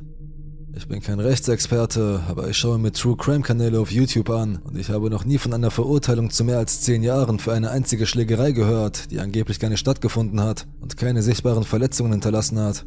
Ich 0.73 0.87
bin 0.87 1.01
kein 1.01 1.19
Rechtsexperte, 1.19 2.21
aber 2.29 2.47
ich 2.47 2.57
schaue 2.57 2.77
mir 2.77 2.93
True 2.93 3.17
Crime 3.17 3.41
Kanäle 3.41 3.81
auf 3.81 3.91
YouTube 3.91 4.29
an 4.29 4.59
und 4.63 4.77
ich 4.77 4.89
habe 4.89 5.09
noch 5.09 5.25
nie 5.25 5.37
von 5.37 5.53
einer 5.53 5.69
Verurteilung 5.69 6.29
zu 6.29 6.45
mehr 6.45 6.59
als 6.59 6.79
zehn 6.79 7.03
Jahren 7.03 7.39
für 7.39 7.51
eine 7.51 7.71
einzige 7.71 8.05
Schlägerei 8.05 8.53
gehört, 8.53 9.11
die 9.11 9.19
angeblich 9.19 9.59
keine 9.59 9.75
stattgefunden 9.75 10.39
hat 10.39 10.65
und 10.79 10.95
keine 10.95 11.21
sichtbaren 11.21 11.65
Verletzungen 11.65 12.13
hinterlassen 12.13 12.59
hat. 12.59 12.85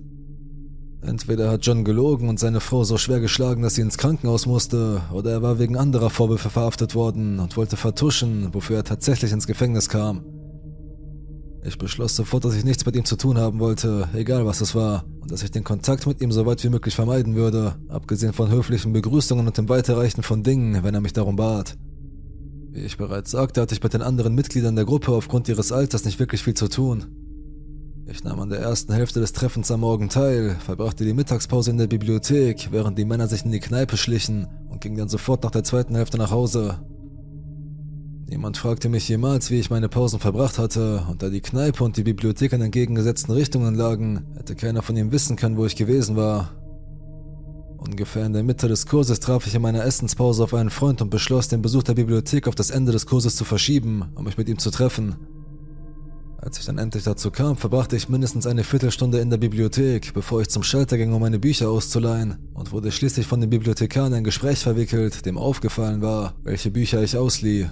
Entweder 1.03 1.51
hat 1.51 1.67
John 1.67 1.85
gelogen 1.85 2.31
und 2.31 2.41
seine 2.41 2.61
Frau 2.61 2.85
so 2.85 2.97
schwer 2.97 3.21
geschlagen, 3.21 3.63
dass 3.63 3.75
sie 3.75 3.83
ins 3.83 3.99
Krankenhaus 3.99 4.47
musste, 4.47 5.03
oder 5.13 5.33
er 5.33 5.43
war 5.43 5.59
wegen 5.59 5.77
anderer 5.77 6.09
Vorwürfe 6.09 6.49
verhaftet 6.49 6.95
worden 6.95 7.39
und 7.39 7.57
wollte 7.59 7.77
vertuschen, 7.77 8.55
wofür 8.55 8.77
er 8.77 8.85
tatsächlich 8.85 9.33
ins 9.33 9.47
Gefängnis 9.47 9.91
kam. 9.91 10.23
Ich 11.63 11.77
beschloss 11.77 12.17
sofort, 12.17 12.45
dass 12.45 12.55
ich 12.55 12.65
nichts 12.65 12.87
mit 12.87 12.97
ihm 12.97 13.05
zu 13.05 13.17
tun 13.17 13.37
haben 13.37 13.61
wollte, 13.61 14.09
egal 14.15 14.47
was 14.47 14.63
es 14.63 14.75
war, 14.75 15.05
und 15.21 15.31
dass 15.31 15.43
ich 15.43 15.51
den 15.51 15.63
Kontakt 15.63 16.07
mit 16.07 16.23
ihm 16.23 16.33
so 16.33 16.47
weit 16.47 16.65
wie 16.65 16.71
möglich 16.71 16.95
vermeiden 16.95 17.35
würde, 17.35 17.77
abgesehen 17.89 18.33
von 18.33 18.51
höflichen 18.51 18.95
Begrüßungen 18.95 19.47
und 19.47 19.59
dem 19.59 19.69
Weiterreichen 19.69 20.23
von 20.23 20.43
Dingen, 20.43 20.83
wenn 20.83 20.95
er 20.95 21.03
mich 21.03 21.13
darum 21.13 21.37
bat. 21.37 21.77
Wie 22.71 22.81
ich 22.81 22.97
bereits 22.97 23.33
sagte, 23.33 23.61
hatte 23.61 23.75
ich 23.75 23.83
mit 23.83 23.93
den 23.93 24.01
anderen 24.01 24.35
Mitgliedern 24.35 24.77
der 24.77 24.87
Gruppe 24.87 25.13
aufgrund 25.13 25.49
ihres 25.49 25.71
Alters 25.71 26.05
nicht 26.05 26.19
wirklich 26.19 26.43
viel 26.43 26.55
zu 26.55 26.69
tun. 26.69 27.07
Ich 28.07 28.25
nahm 28.25 28.41
an 28.41 28.49
der 28.49 28.61
ersten 28.61 28.93
Hälfte 28.93 29.21
des 29.21 29.33
Treffens 29.33 29.71
am 29.71 29.81
Morgen 29.81 30.09
teil, 30.09 30.57
verbrachte 30.65 31.05
die 31.05 31.13
Mittagspause 31.13 31.71
in 31.71 31.79
der 31.79 31.89
Bibliothek, 31.89 32.69
während 32.71 32.99
die 32.99 33.05
Männer 33.05 33.29
sich 33.29 33.45
in 33.45 33.53
die 33.53 33.61
Kneipe 33.61 33.97
schlichen 33.97 34.47
und 34.69 34.81
ging 34.81 34.97
dann 34.97 35.09
sofort 35.09 35.45
nach 35.45 35.51
der 35.51 35.63
zweiten 35.63 35.95
Hälfte 35.95 36.17
nach 36.17 36.31
Hause. 36.31 36.79
Niemand 38.31 38.57
fragte 38.57 38.89
mich 38.89 39.09
jemals, 39.09 39.51
wie 39.51 39.59
ich 39.59 39.71
meine 39.71 39.89
Pausen 39.89 40.21
verbracht 40.21 40.57
hatte, 40.57 41.03
und 41.11 41.21
da 41.21 41.31
die 41.31 41.41
Kneipe 41.41 41.83
und 41.83 41.97
die 41.97 42.05
Bibliothek 42.05 42.53
in 42.53 42.61
entgegengesetzten 42.61 43.35
Richtungen 43.35 43.75
lagen, 43.75 44.25
hätte 44.37 44.55
keiner 44.55 44.83
von 44.83 44.97
ihm 44.97 45.11
wissen 45.11 45.35
können, 45.35 45.57
wo 45.57 45.67
ich 45.67 45.75
gewesen 45.75 46.15
war. 46.15 46.53
Ungefähr 47.77 48.25
in 48.25 48.33
der 48.33 48.45
Mitte 48.45 48.69
des 48.69 48.87
Kurses 48.87 49.19
traf 49.19 49.49
ich 49.49 49.57
in 49.57 49.63
meiner 49.63 49.85
Essenspause 49.85 50.45
auf 50.45 50.55
einen 50.55 50.71
Freund 50.71 51.03
und 51.03 51.11
beschloss, 51.11 51.49
den 51.49 51.61
Besuch 51.61 51.83
der 51.83 51.95
Bibliothek 51.95 52.47
auf 52.47 52.55
das 52.55 52.71
Ende 52.71 52.93
des 52.93 53.07
Kurses 53.07 53.35
zu 53.35 53.45
verschieben, 53.45 54.05
um 54.15 54.23
mich 54.23 54.39
mit 54.39 54.49
ihm 54.49 54.61
zu 54.61 54.71
treffen. 54.71 55.17
Als 56.39 56.57
ich 56.61 56.67
dann 56.67 56.79
endlich 56.79 57.03
dazu 57.03 57.33
kam, 57.33 57.57
verbrachte 57.57 57.97
ich 57.97 58.09
mindestens 58.09 58.47
eine 58.47 58.63
Viertelstunde 58.63 59.19
in 59.19 59.31
der 59.31 59.39
Bibliothek, 59.39 60.15
bevor 60.15 60.41
ich 60.41 60.51
zum 60.51 60.63
Schalter 60.63 60.97
ging, 60.97 61.13
um 61.13 61.21
meine 61.21 61.41
Bücher 61.41 61.69
auszuleihen, 61.69 62.37
und 62.55 62.71
wurde 62.71 62.93
schließlich 62.93 63.27
von 63.27 63.41
dem 63.41 63.51
Bibliothekar 63.51 64.07
in 64.07 64.15
ein 64.15 64.25
Gespräch 64.25 64.61
verwickelt, 64.61 65.27
dem 65.27 65.37
aufgefallen 65.37 66.01
war, 66.01 66.35
welche 66.45 66.71
Bücher 66.71 67.03
ich 67.03 67.17
auslieh. 67.17 67.67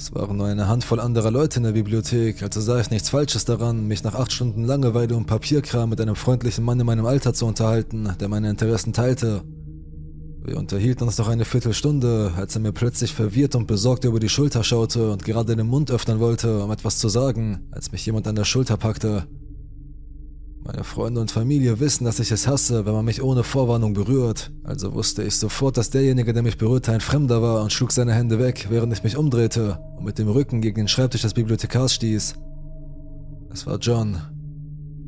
Es 0.00 0.14
waren 0.14 0.36
nur 0.36 0.46
eine 0.46 0.68
Handvoll 0.68 1.00
anderer 1.00 1.32
Leute 1.32 1.58
in 1.58 1.64
der 1.64 1.72
Bibliothek, 1.72 2.40
also 2.44 2.60
sah 2.60 2.78
ich 2.78 2.88
nichts 2.88 3.08
Falsches 3.08 3.44
daran, 3.44 3.88
mich 3.88 4.04
nach 4.04 4.14
acht 4.14 4.30
Stunden 4.30 4.64
Langeweile 4.64 5.16
und 5.16 5.26
Papierkram 5.26 5.90
mit 5.90 6.00
einem 6.00 6.14
freundlichen 6.14 6.64
Mann 6.64 6.78
in 6.78 6.86
meinem 6.86 7.04
Alter 7.04 7.34
zu 7.34 7.46
unterhalten, 7.46 8.14
der 8.20 8.28
meine 8.28 8.48
Interessen 8.48 8.92
teilte. 8.92 9.42
Wir 10.44 10.56
unterhielten 10.56 11.04
uns 11.04 11.18
noch 11.18 11.26
eine 11.26 11.44
Viertelstunde, 11.44 12.30
als 12.36 12.54
er 12.54 12.60
mir 12.60 12.70
plötzlich 12.70 13.12
verwirrt 13.12 13.56
und 13.56 13.66
besorgt 13.66 14.04
über 14.04 14.20
die 14.20 14.28
Schulter 14.28 14.62
schaute 14.62 15.10
und 15.10 15.24
gerade 15.24 15.56
den 15.56 15.66
Mund 15.66 15.90
öffnen 15.90 16.20
wollte, 16.20 16.62
um 16.62 16.70
etwas 16.70 16.98
zu 16.98 17.08
sagen, 17.08 17.66
als 17.72 17.90
mich 17.90 18.06
jemand 18.06 18.28
an 18.28 18.36
der 18.36 18.44
Schulter 18.44 18.76
packte. 18.76 19.26
Meine 20.64 20.84
Freunde 20.84 21.20
und 21.20 21.30
Familie 21.30 21.80
wissen, 21.80 22.04
dass 22.04 22.18
ich 22.18 22.30
es 22.30 22.46
hasse, 22.46 22.84
wenn 22.84 22.92
man 22.92 23.04
mich 23.04 23.22
ohne 23.22 23.42
Vorwarnung 23.42 23.94
berührt. 23.94 24.50
Also 24.64 24.92
wusste 24.92 25.22
ich 25.22 25.36
sofort, 25.36 25.76
dass 25.76 25.90
derjenige, 25.90 26.32
der 26.32 26.42
mich 26.42 26.58
berührte, 26.58 26.92
ein 26.92 27.00
Fremder 27.00 27.40
war 27.40 27.62
und 27.62 27.72
schlug 27.72 27.92
seine 27.92 28.12
Hände 28.12 28.38
weg, 28.38 28.66
während 28.68 28.92
ich 28.92 29.02
mich 29.02 29.16
umdrehte 29.16 29.78
und 29.96 30.04
mit 30.04 30.18
dem 30.18 30.28
Rücken 30.28 30.60
gegen 30.60 30.76
den 30.76 30.88
Schreibtisch 30.88 31.22
des 31.22 31.34
Bibliothekars 31.34 31.94
stieß. 31.94 32.34
Es 33.50 33.66
war 33.66 33.78
John. 33.78 34.20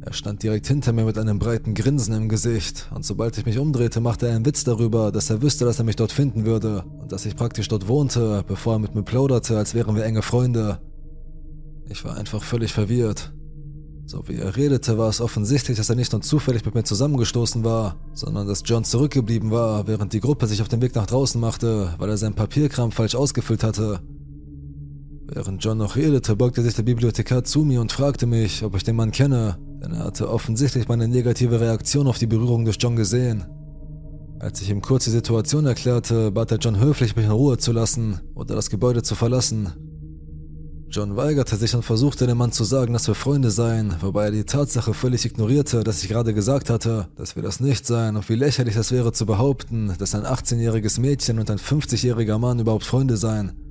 Er 0.02 0.14
stand 0.14 0.42
direkt 0.42 0.66
hinter 0.66 0.95
mir 0.95 1.04
mit 1.04 1.19
einem 1.19 1.38
breiten 1.38 1.75
Grinsen 1.75 2.14
im 2.14 2.30
Gesicht, 2.30 2.88
und 2.95 3.04
sobald 3.04 3.37
ich 3.37 3.45
mich 3.45 3.59
umdrehte, 3.59 4.00
machte 4.00 4.28
er 4.28 4.35
einen 4.35 4.47
Witz 4.47 4.64
darüber, 4.64 5.12
dass 5.12 5.28
er 5.28 5.42
wüsste, 5.42 5.66
dass 5.66 5.78
er 5.78 5.85
mich 5.85 5.97
dort 5.97 6.11
finden 6.11 6.47
würde 6.47 6.85
und 7.00 7.12
dass 7.12 7.26
ich 7.26 7.37
praktisch 7.37 7.69
dort 7.69 7.87
wohnte, 7.87 8.42
bevor 8.49 8.76
er 8.76 8.78
mit 8.78 8.95
mir 8.95 9.02
plauderte, 9.02 9.59
als 9.59 9.75
wären 9.75 9.95
wir 9.97 10.04
enge 10.04 10.23
Freunde. 10.23 10.80
Ich 11.90 12.02
war 12.04 12.16
einfach 12.16 12.42
völlig 12.42 12.73
verwirrt. 12.73 13.33
So 14.11 14.26
wie 14.26 14.35
er 14.35 14.57
redete, 14.57 14.99
war 14.99 15.09
es 15.09 15.21
offensichtlich, 15.21 15.76
dass 15.76 15.88
er 15.88 15.95
nicht 15.95 16.11
nur 16.11 16.21
zufällig 16.21 16.64
mit 16.64 16.75
mir 16.75 16.83
zusammengestoßen 16.83 17.62
war, 17.62 17.95
sondern 18.12 18.49
dass 18.49 18.64
John 18.64 18.83
zurückgeblieben 18.83 19.52
war, 19.52 19.87
während 19.87 20.12
die 20.12 20.19
Gruppe 20.19 20.49
sich 20.49 20.61
auf 20.61 20.67
den 20.67 20.83
Weg 20.83 20.97
nach 20.97 21.07
draußen 21.07 21.40
machte, 21.40 21.95
weil 21.97 22.11
er 22.11 22.17
seinen 22.17 22.35
Papierkram 22.35 22.90
falsch 22.90 23.14
ausgefüllt 23.14 23.62
hatte. 23.62 24.00
Während 25.29 25.62
John 25.62 25.79
noch 25.79 25.95
redete, 25.95 26.35
beugte 26.35 26.61
sich 26.62 26.75
der 26.75 26.83
Bibliothekar 26.83 27.45
zu 27.45 27.61
mir 27.61 27.81
und 27.81 27.93
fragte 27.93 28.26
mich, 28.26 28.64
ob 28.64 28.75
ich 28.75 28.83
den 28.83 28.97
Mann 28.97 29.12
kenne, 29.12 29.59
denn 29.81 29.93
er 29.93 30.07
hatte 30.07 30.29
offensichtlich 30.29 30.88
meine 30.88 31.07
negative 31.07 31.61
Reaktion 31.61 32.09
auf 32.09 32.19
die 32.19 32.26
Berührung 32.26 32.64
durch 32.64 32.79
John 32.81 32.97
gesehen. 32.97 33.45
Als 34.40 34.61
ich 34.61 34.71
ihm 34.71 34.83
kurz 34.83 35.05
die 35.05 35.11
Situation 35.11 35.67
erklärte, 35.67 36.33
bat 36.33 36.50
er 36.50 36.59
John 36.59 36.81
höflich, 36.81 37.14
mich 37.14 37.26
in 37.26 37.31
Ruhe 37.31 37.59
zu 37.59 37.71
lassen 37.71 38.19
oder 38.35 38.57
das 38.57 38.71
Gebäude 38.71 39.05
zu 39.05 39.14
verlassen. 39.14 39.90
John 40.91 41.17
weigerte 41.17 41.55
sich 41.55 41.73
und 41.77 41.85
versuchte 41.85 42.27
dem 42.27 42.39
Mann 42.39 42.51
zu 42.51 42.65
sagen, 42.65 42.93
dass 42.93 43.07
wir 43.07 43.15
Freunde 43.15 43.53
seien, 43.53 43.95
wobei 44.01 44.25
er 44.25 44.31
die 44.33 44.43
Tatsache 44.43 44.93
völlig 44.93 45.25
ignorierte, 45.25 45.85
dass 45.85 46.03
ich 46.03 46.09
gerade 46.09 46.35
gesagt 46.35 46.69
hatte, 46.69 47.07
dass 47.15 47.37
wir 47.37 47.45
das 47.45 47.61
nicht 47.61 47.87
seien 47.87 48.17
und 48.17 48.29
wie 48.29 48.35
lächerlich 48.35 48.75
es 48.75 48.91
wäre 48.91 49.13
zu 49.13 49.25
behaupten, 49.25 49.95
dass 49.99 50.17
ein 50.17 50.25
18-jähriges 50.25 50.99
Mädchen 50.99 51.39
und 51.39 51.49
ein 51.49 51.59
50-jähriger 51.59 52.39
Mann 52.39 52.59
überhaupt 52.59 52.85
Freunde 52.85 53.17
seien. 53.17 53.70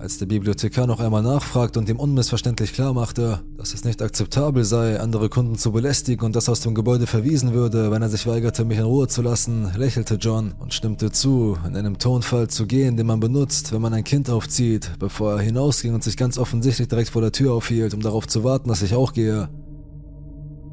Als 0.00 0.16
der 0.16 0.24
Bibliothekar 0.24 0.86
noch 0.86 0.98
einmal 0.98 1.22
nachfragte 1.22 1.78
und 1.78 1.86
ihm 1.90 1.98
unmissverständlich 1.98 2.72
klarmachte, 2.72 3.42
dass 3.58 3.74
es 3.74 3.84
nicht 3.84 4.00
akzeptabel 4.00 4.64
sei, 4.64 4.98
andere 4.98 5.28
Kunden 5.28 5.58
zu 5.58 5.72
belästigen 5.72 6.24
und 6.24 6.34
das 6.34 6.48
aus 6.48 6.60
dem 6.60 6.74
Gebäude 6.74 7.06
verwiesen 7.06 7.52
würde, 7.52 7.90
wenn 7.90 8.00
er 8.00 8.08
sich 8.08 8.26
weigerte, 8.26 8.64
mich 8.64 8.78
in 8.78 8.84
Ruhe 8.84 9.08
zu 9.08 9.20
lassen, 9.20 9.70
lächelte 9.76 10.14
John 10.14 10.54
und 10.58 10.72
stimmte 10.72 11.12
zu, 11.12 11.58
in 11.66 11.76
einem 11.76 11.98
Tonfall 11.98 12.48
zu 12.48 12.66
gehen, 12.66 12.96
den 12.96 13.06
man 13.06 13.20
benutzt, 13.20 13.72
wenn 13.74 13.82
man 13.82 13.92
ein 13.92 14.04
Kind 14.04 14.30
aufzieht, 14.30 14.90
bevor 14.98 15.32
er 15.34 15.40
hinausging 15.40 15.92
und 15.92 16.02
sich 16.02 16.16
ganz 16.16 16.38
offensichtlich 16.38 16.88
direkt 16.88 17.10
vor 17.10 17.20
der 17.20 17.32
Tür 17.32 17.52
aufhielt, 17.52 17.92
um 17.92 18.00
darauf 18.00 18.26
zu 18.26 18.42
warten, 18.42 18.70
dass 18.70 18.80
ich 18.80 18.94
auch 18.94 19.12
gehe. 19.12 19.50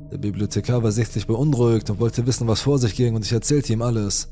Der 0.09 0.19
Bibliothekar 0.19 0.83
war 0.83 0.93
sichtlich 0.93 1.27
beunruhigt 1.27 1.89
und 1.89 1.99
wollte 1.99 2.25
wissen, 2.25 2.47
was 2.47 2.61
vor 2.61 2.79
sich 2.79 2.95
ging, 2.95 3.13
und 3.13 3.25
ich 3.25 3.33
erzählte 3.33 3.73
ihm 3.73 3.81
alles. 3.81 4.29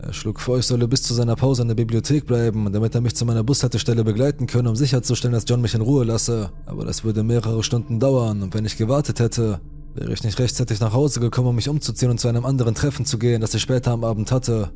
Er 0.00 0.12
schlug 0.12 0.38
vor, 0.38 0.58
ich 0.58 0.66
solle 0.66 0.86
bis 0.86 1.02
zu 1.02 1.12
seiner 1.12 1.34
Pause 1.34 1.62
in 1.62 1.68
der 1.68 1.74
Bibliothek 1.74 2.24
bleiben, 2.24 2.72
damit 2.72 2.94
er 2.94 3.00
mich 3.00 3.16
zu 3.16 3.24
meiner 3.24 3.42
Bushaltestelle 3.42 4.04
begleiten 4.04 4.46
könne, 4.46 4.68
um 4.68 4.76
sicherzustellen, 4.76 5.32
dass 5.32 5.44
John 5.46 5.60
mich 5.60 5.74
in 5.74 5.80
Ruhe 5.80 6.04
lasse. 6.04 6.50
Aber 6.66 6.84
das 6.84 7.02
würde 7.02 7.24
mehrere 7.24 7.64
Stunden 7.64 7.98
dauern 7.98 8.42
und 8.42 8.54
wenn 8.54 8.64
ich 8.64 8.76
gewartet 8.76 9.18
hätte, 9.18 9.60
wäre 9.94 10.12
ich 10.12 10.22
nicht 10.22 10.38
rechtzeitig 10.38 10.78
nach 10.78 10.92
Hause 10.92 11.18
gekommen, 11.18 11.48
um 11.48 11.56
mich 11.56 11.68
umzuziehen 11.68 12.12
und 12.12 12.20
zu 12.20 12.28
einem 12.28 12.44
anderen 12.44 12.76
Treffen 12.76 13.06
zu 13.06 13.18
gehen, 13.18 13.40
das 13.40 13.54
ich 13.54 13.62
später 13.62 13.90
am 13.90 14.04
Abend 14.04 14.30
hatte. 14.30 14.70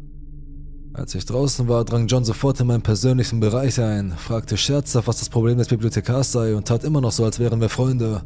Als 0.93 1.15
ich 1.15 1.25
draußen 1.25 1.69
war, 1.69 1.85
drang 1.85 2.09
John 2.09 2.25
sofort 2.25 2.61
in 2.61 2.67
meinen 2.67 2.83
persönlichen 2.83 3.39
Bereich 3.39 3.81
ein, 3.81 4.13
fragte 4.13 4.57
scherzhaft, 4.57 5.07
was 5.07 5.21
das 5.21 5.31
Problem 5.31 5.57
des 5.57 5.69
Bibliothekars 5.69 6.33
sei 6.33 6.55
und 6.57 6.67
tat 6.67 6.85
immer 6.85 7.01
noch 7.01 7.13
so, 7.13 7.25
als 7.25 7.39
wären 7.39 7.61
wir 7.61 7.69
Freunde. 7.69 8.23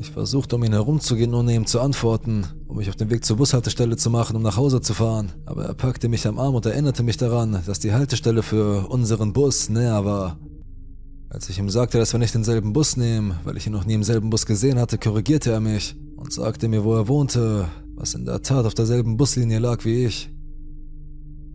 Ich 0.00 0.12
versuchte, 0.12 0.54
um 0.54 0.62
ihn 0.62 0.72
herumzugehen, 0.72 1.34
ohne 1.34 1.54
ihm 1.54 1.66
zu 1.66 1.80
antworten, 1.80 2.46
um 2.68 2.76
mich 2.76 2.88
auf 2.88 2.94
den 2.94 3.10
Weg 3.10 3.24
zur 3.24 3.36
Bushaltestelle 3.36 3.96
zu 3.96 4.10
machen, 4.10 4.36
um 4.36 4.42
nach 4.42 4.56
Hause 4.56 4.80
zu 4.80 4.94
fahren. 4.94 5.32
Aber 5.44 5.64
er 5.64 5.74
packte 5.74 6.08
mich 6.08 6.26
am 6.28 6.38
Arm 6.38 6.54
und 6.54 6.64
erinnerte 6.66 7.02
mich 7.02 7.16
daran, 7.16 7.60
dass 7.66 7.80
die 7.80 7.92
Haltestelle 7.92 8.44
für 8.44 8.88
unseren 8.88 9.32
Bus 9.32 9.68
näher 9.68 10.04
war. 10.04 10.38
Als 11.30 11.50
ich 11.50 11.58
ihm 11.58 11.68
sagte, 11.68 11.98
dass 11.98 12.12
wir 12.12 12.20
nicht 12.20 12.34
denselben 12.34 12.72
Bus 12.72 12.96
nehmen, 12.96 13.34
weil 13.42 13.56
ich 13.56 13.66
ihn 13.66 13.72
noch 13.72 13.84
nie 13.84 13.94
im 13.94 14.04
selben 14.04 14.30
Bus 14.30 14.46
gesehen 14.46 14.78
hatte, 14.78 14.98
korrigierte 14.98 15.50
er 15.50 15.60
mich 15.60 15.96
und 16.16 16.32
sagte 16.32 16.68
mir, 16.68 16.84
wo 16.84 16.94
er 16.94 17.08
wohnte, 17.08 17.66
was 17.96 18.14
in 18.14 18.24
der 18.24 18.42
Tat 18.42 18.66
auf 18.66 18.74
derselben 18.74 19.16
Buslinie 19.16 19.58
lag 19.58 19.84
wie 19.84 20.04
ich. 20.06 20.30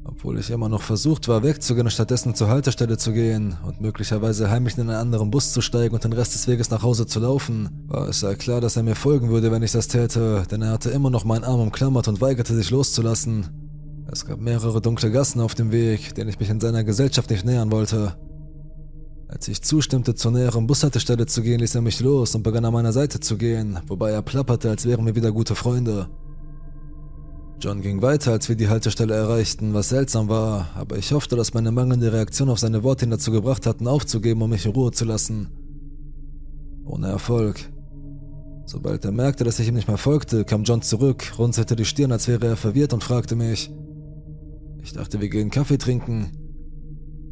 Obwohl 0.06 0.38
ich 0.38 0.50
immer 0.50 0.68
noch 0.68 0.82
versucht 0.82 1.28
war, 1.30 1.44
wegzugehen 1.44 1.88
und 1.88 1.92
stattdessen 1.92 2.36
zur 2.36 2.50
Haltestelle 2.50 2.98
zu 2.98 3.14
gehen 3.14 3.56
und 3.66 3.80
möglicherweise 3.80 4.50
heimlich 4.50 4.78
in 4.78 4.90
einen 4.90 5.00
anderen 5.00 5.32
Bus 5.32 5.54
zu 5.54 5.62
steigen 5.62 5.96
und 5.96 6.04
den 6.04 6.12
Rest 6.12 6.34
des 6.34 6.48
Weges 6.48 6.70
nach 6.70 6.84
Hause 6.84 7.08
zu 7.08 7.22
laufen, 7.22 7.86
war 7.88 8.10
es 8.10 8.22
ja 8.22 8.36
klar, 8.36 8.60
dass 8.60 8.76
er 8.76 8.84
mir 8.84 8.96
folgen 8.96 9.30
würde, 9.30 9.52
wenn 9.52 9.64
ich 9.64 9.72
das 9.72 9.88
täte, 9.88 10.44
denn 10.52 10.62
er 10.62 10.72
hatte 10.72 10.90
immer 10.90 11.10
noch 11.10 11.24
meinen 11.24 11.46
Arm 11.46 11.62
umklammert 11.62 12.10
und 12.10 12.20
weigerte 12.20 12.54
sich 12.54 12.70
loszulassen. 12.70 13.48
Es 14.12 14.26
gab 14.26 14.40
mehrere 14.40 14.82
dunkle 14.82 15.10
Gassen 15.10 15.40
auf 15.40 15.56
dem 15.56 15.72
Weg, 15.72 16.14
denen 16.16 16.30
ich 16.30 16.40
mich 16.40 16.50
in 16.50 16.60
seiner 16.60 16.84
Gesellschaft 16.84 17.30
nicht 17.30 17.46
nähern 17.46 17.72
wollte. 17.72 18.16
Als 19.30 19.48
ich 19.48 19.64
zustimmte, 19.64 20.14
zur 20.16 20.32
näheren 20.32 20.68
Bushaltestelle 20.68 21.26
zu 21.26 21.42
gehen, 21.42 21.60
ließ 21.60 21.76
er 21.76 21.82
mich 21.82 22.00
los 22.02 22.36
und 22.36 22.44
begann 22.44 22.66
an 22.66 22.74
meiner 22.74 22.92
Seite 22.92 23.20
zu 23.20 23.38
gehen, 23.38 23.80
wobei 23.88 24.12
er 24.12 24.22
plapperte, 24.22 24.70
als 24.70 24.86
wären 24.86 25.06
wir 25.06 25.16
wieder 25.16 25.32
gute 25.32 25.56
Freunde. 25.56 26.10
John 27.60 27.82
ging 27.82 28.02
weiter, 28.02 28.32
als 28.32 28.50
wir 28.50 28.56
die 28.56 28.68
Haltestelle 28.68 29.14
erreichten, 29.14 29.74
was 29.74 29.90
seltsam 29.90 30.28
war, 30.28 30.70
aber 30.76 30.98
ich 30.98 31.12
hoffte, 31.14 31.36
dass 31.36 31.54
meine 31.54 31.72
mangelnde 31.72 32.12
Reaktion 32.12 32.50
auf 32.50 32.60
seine 32.60 32.84
Worte 32.84 33.06
ihn 33.06 33.12
dazu 33.12 33.32
gebracht 33.32 33.66
hatten, 33.66 33.88
aufzugeben, 33.88 34.42
um 34.42 34.50
mich 34.50 34.66
in 34.66 34.74
Ruhe 34.74 34.92
zu 34.92 35.06
lassen. 35.06 35.48
Ohne 36.86 37.08
Erfolg. 37.08 37.60
Sobald 38.66 39.06
er 39.06 39.12
merkte, 39.12 39.44
dass 39.44 39.60
ich 39.60 39.68
ihm 39.68 39.76
nicht 39.76 39.88
mehr 39.88 39.98
folgte, 39.98 40.46
kam 40.46 40.64
John 40.64 40.82
zurück, 40.82 41.34
runzelte 41.38 41.76
die 41.76 41.86
Stirn, 41.86 42.12
als 42.12 42.28
wäre 42.28 42.48
er 42.48 42.58
verwirrt 42.58 42.94
und 42.94 43.04
fragte 43.04 43.36
mich. 43.36 43.72
Ich 44.82 44.94
dachte, 44.94 45.22
wir 45.22 45.30
gehen 45.30 45.50
Kaffee 45.50 45.78
trinken. 45.78 46.32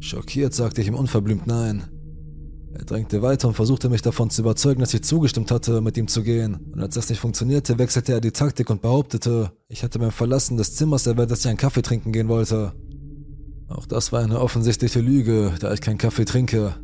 Schockiert 0.00 0.54
sagte 0.54 0.80
ich 0.80 0.88
ihm 0.88 0.94
unverblümt 0.94 1.46
nein. 1.46 1.84
Er 2.74 2.84
drängte 2.84 3.20
weiter 3.20 3.48
und 3.48 3.54
versuchte 3.54 3.88
mich 3.90 4.02
davon 4.02 4.30
zu 4.30 4.42
überzeugen, 4.42 4.80
dass 4.80 4.94
ich 4.94 5.02
zugestimmt 5.02 5.50
hatte, 5.50 5.80
mit 5.80 5.96
ihm 5.98 6.08
zu 6.08 6.22
gehen. 6.22 6.72
Und 6.72 6.80
als 6.80 6.94
das 6.94 7.10
nicht 7.10 7.18
funktionierte, 7.18 7.78
wechselte 7.78 8.12
er 8.12 8.20
die 8.20 8.30
Taktik 8.30 8.70
und 8.70 8.80
behauptete, 8.80 9.52
ich 9.68 9.82
hätte 9.82 9.98
beim 9.98 10.10
Verlassen 10.10 10.56
des 10.56 10.74
Zimmers 10.74 11.06
erwähnt, 11.06 11.30
dass 11.30 11.40
ich 11.40 11.48
einen 11.48 11.58
Kaffee 11.58 11.82
trinken 11.82 12.12
gehen 12.12 12.28
wollte. 12.28 12.72
Auch 13.68 13.86
das 13.86 14.12
war 14.12 14.22
eine 14.22 14.40
offensichtliche 14.40 15.00
Lüge, 15.00 15.52
da 15.60 15.72
ich 15.72 15.80
keinen 15.80 15.98
Kaffee 15.98 16.24
trinke. 16.24 16.74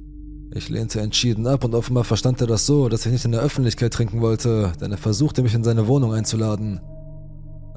Ich 0.55 0.69
lehnte 0.69 1.01
entschieden 1.01 1.47
ab 1.47 1.65
und 1.65 1.75
offenbar 1.75 2.05
verstand 2.05 2.41
er 2.41 2.47
das 2.47 2.67
so, 2.67 2.89
dass 2.89 3.05
ich 3.05 3.13
nicht 3.13 3.25
in 3.25 3.33
der 3.33 3.43
Öffentlichkeit 3.43 3.93
trinken 3.93 4.21
wollte, 4.21 4.73
denn 4.81 4.93
er 4.93 4.99
versuchte 4.99 5.43
mich 5.43 5.55
in 5.55 5.65
seine 5.65 5.87
Wohnung 5.87 6.15
einzuladen. 6.15 6.81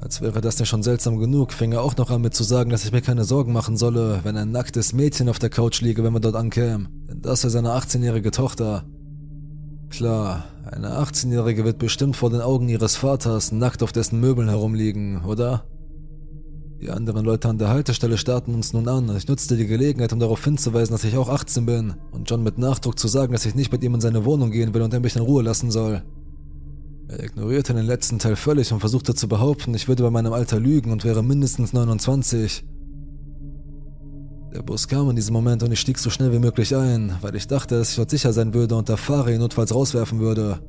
Als 0.02 0.20
wäre 0.20 0.40
das 0.40 0.58
nicht 0.58 0.68
schon 0.68 0.82
seltsam 0.82 1.18
genug, 1.18 1.52
fing 1.52 1.70
er 1.70 1.82
auch 1.82 1.96
noch 1.96 2.10
an 2.10 2.22
mir 2.22 2.30
zu 2.30 2.42
sagen, 2.42 2.70
dass 2.70 2.84
ich 2.84 2.90
mir 2.90 3.02
keine 3.02 3.22
Sorgen 3.22 3.52
machen 3.52 3.76
solle, 3.76 4.18
wenn 4.24 4.36
ein 4.36 4.50
nacktes 4.50 4.92
Mädchen 4.92 5.28
auf 5.28 5.38
der 5.38 5.48
Couch 5.48 5.80
liege, 5.80 6.02
wenn 6.02 6.12
wir 6.12 6.18
dort 6.18 6.34
ankämen. 6.34 6.88
Denn 7.08 7.22
das 7.22 7.44
ist 7.44 7.52
seine 7.52 7.70
18-jährige 7.70 8.32
Tochter. 8.32 8.84
Klar, 9.90 10.44
eine 10.68 10.98
18-jährige 10.98 11.64
wird 11.64 11.78
bestimmt 11.78 12.16
vor 12.16 12.30
den 12.30 12.40
Augen 12.40 12.68
ihres 12.68 12.96
Vaters 12.96 13.52
nackt 13.52 13.84
auf 13.84 13.92
dessen 13.92 14.18
Möbeln 14.18 14.48
herumliegen, 14.48 15.24
oder? 15.24 15.66
Die 16.80 16.90
anderen 16.90 17.24
Leute 17.24 17.48
an 17.48 17.58
der 17.58 17.68
Haltestelle 17.68 18.18
starrten 18.18 18.56
uns 18.56 18.72
nun 18.72 18.88
an 18.88 19.14
ich 19.16 19.28
nutzte 19.28 19.56
die 19.56 19.68
Gelegenheit, 19.68 20.12
um 20.12 20.18
darauf 20.18 20.42
hinzuweisen, 20.42 20.92
dass 20.92 21.04
ich 21.04 21.16
auch 21.16 21.28
18 21.28 21.64
bin 21.64 21.94
und 22.10 22.28
John 22.28 22.42
mit 22.42 22.58
Nachdruck 22.58 22.98
zu 22.98 23.06
sagen, 23.06 23.34
dass 23.34 23.46
ich 23.46 23.54
nicht 23.54 23.70
mit 23.70 23.84
ihm 23.84 23.94
in 23.94 24.00
seine 24.00 24.24
Wohnung 24.24 24.50
gehen 24.50 24.74
will 24.74 24.82
und 24.82 24.92
er 24.92 24.98
mich 24.98 25.14
in 25.14 25.22
Ruhe 25.22 25.44
lassen 25.44 25.70
soll. 25.70 26.02
Er 27.12 27.24
ignorierte 27.24 27.74
den 27.74 27.84
letzten 27.84 28.18
Teil 28.18 28.36
völlig 28.36 28.72
und 28.72 28.80
versuchte 28.80 29.14
zu 29.14 29.28
behaupten, 29.28 29.74
ich 29.74 29.86
würde 29.86 30.02
bei 30.02 30.08
meinem 30.08 30.32
Alter 30.32 30.58
lügen 30.58 30.90
und 30.92 31.04
wäre 31.04 31.22
mindestens 31.22 31.74
29. 31.74 32.64
Der 34.54 34.62
Bus 34.62 34.88
kam 34.88 35.10
in 35.10 35.16
diesem 35.16 35.34
Moment 35.34 35.62
und 35.62 35.70
ich 35.72 35.80
stieg 35.80 35.98
so 35.98 36.08
schnell 36.08 36.32
wie 36.32 36.38
möglich 36.38 36.74
ein, 36.74 37.14
weil 37.20 37.34
ich 37.34 37.46
dachte, 37.46 37.76
dass 37.76 37.90
ich 37.90 37.96
dort 37.96 38.08
sicher 38.08 38.32
sein 38.32 38.54
würde 38.54 38.76
und 38.76 38.88
der 38.88 38.96
Fahrer 38.96 39.30
ihn 39.30 39.40
notfalls 39.40 39.74
rauswerfen 39.74 40.20
würde. 40.20 40.60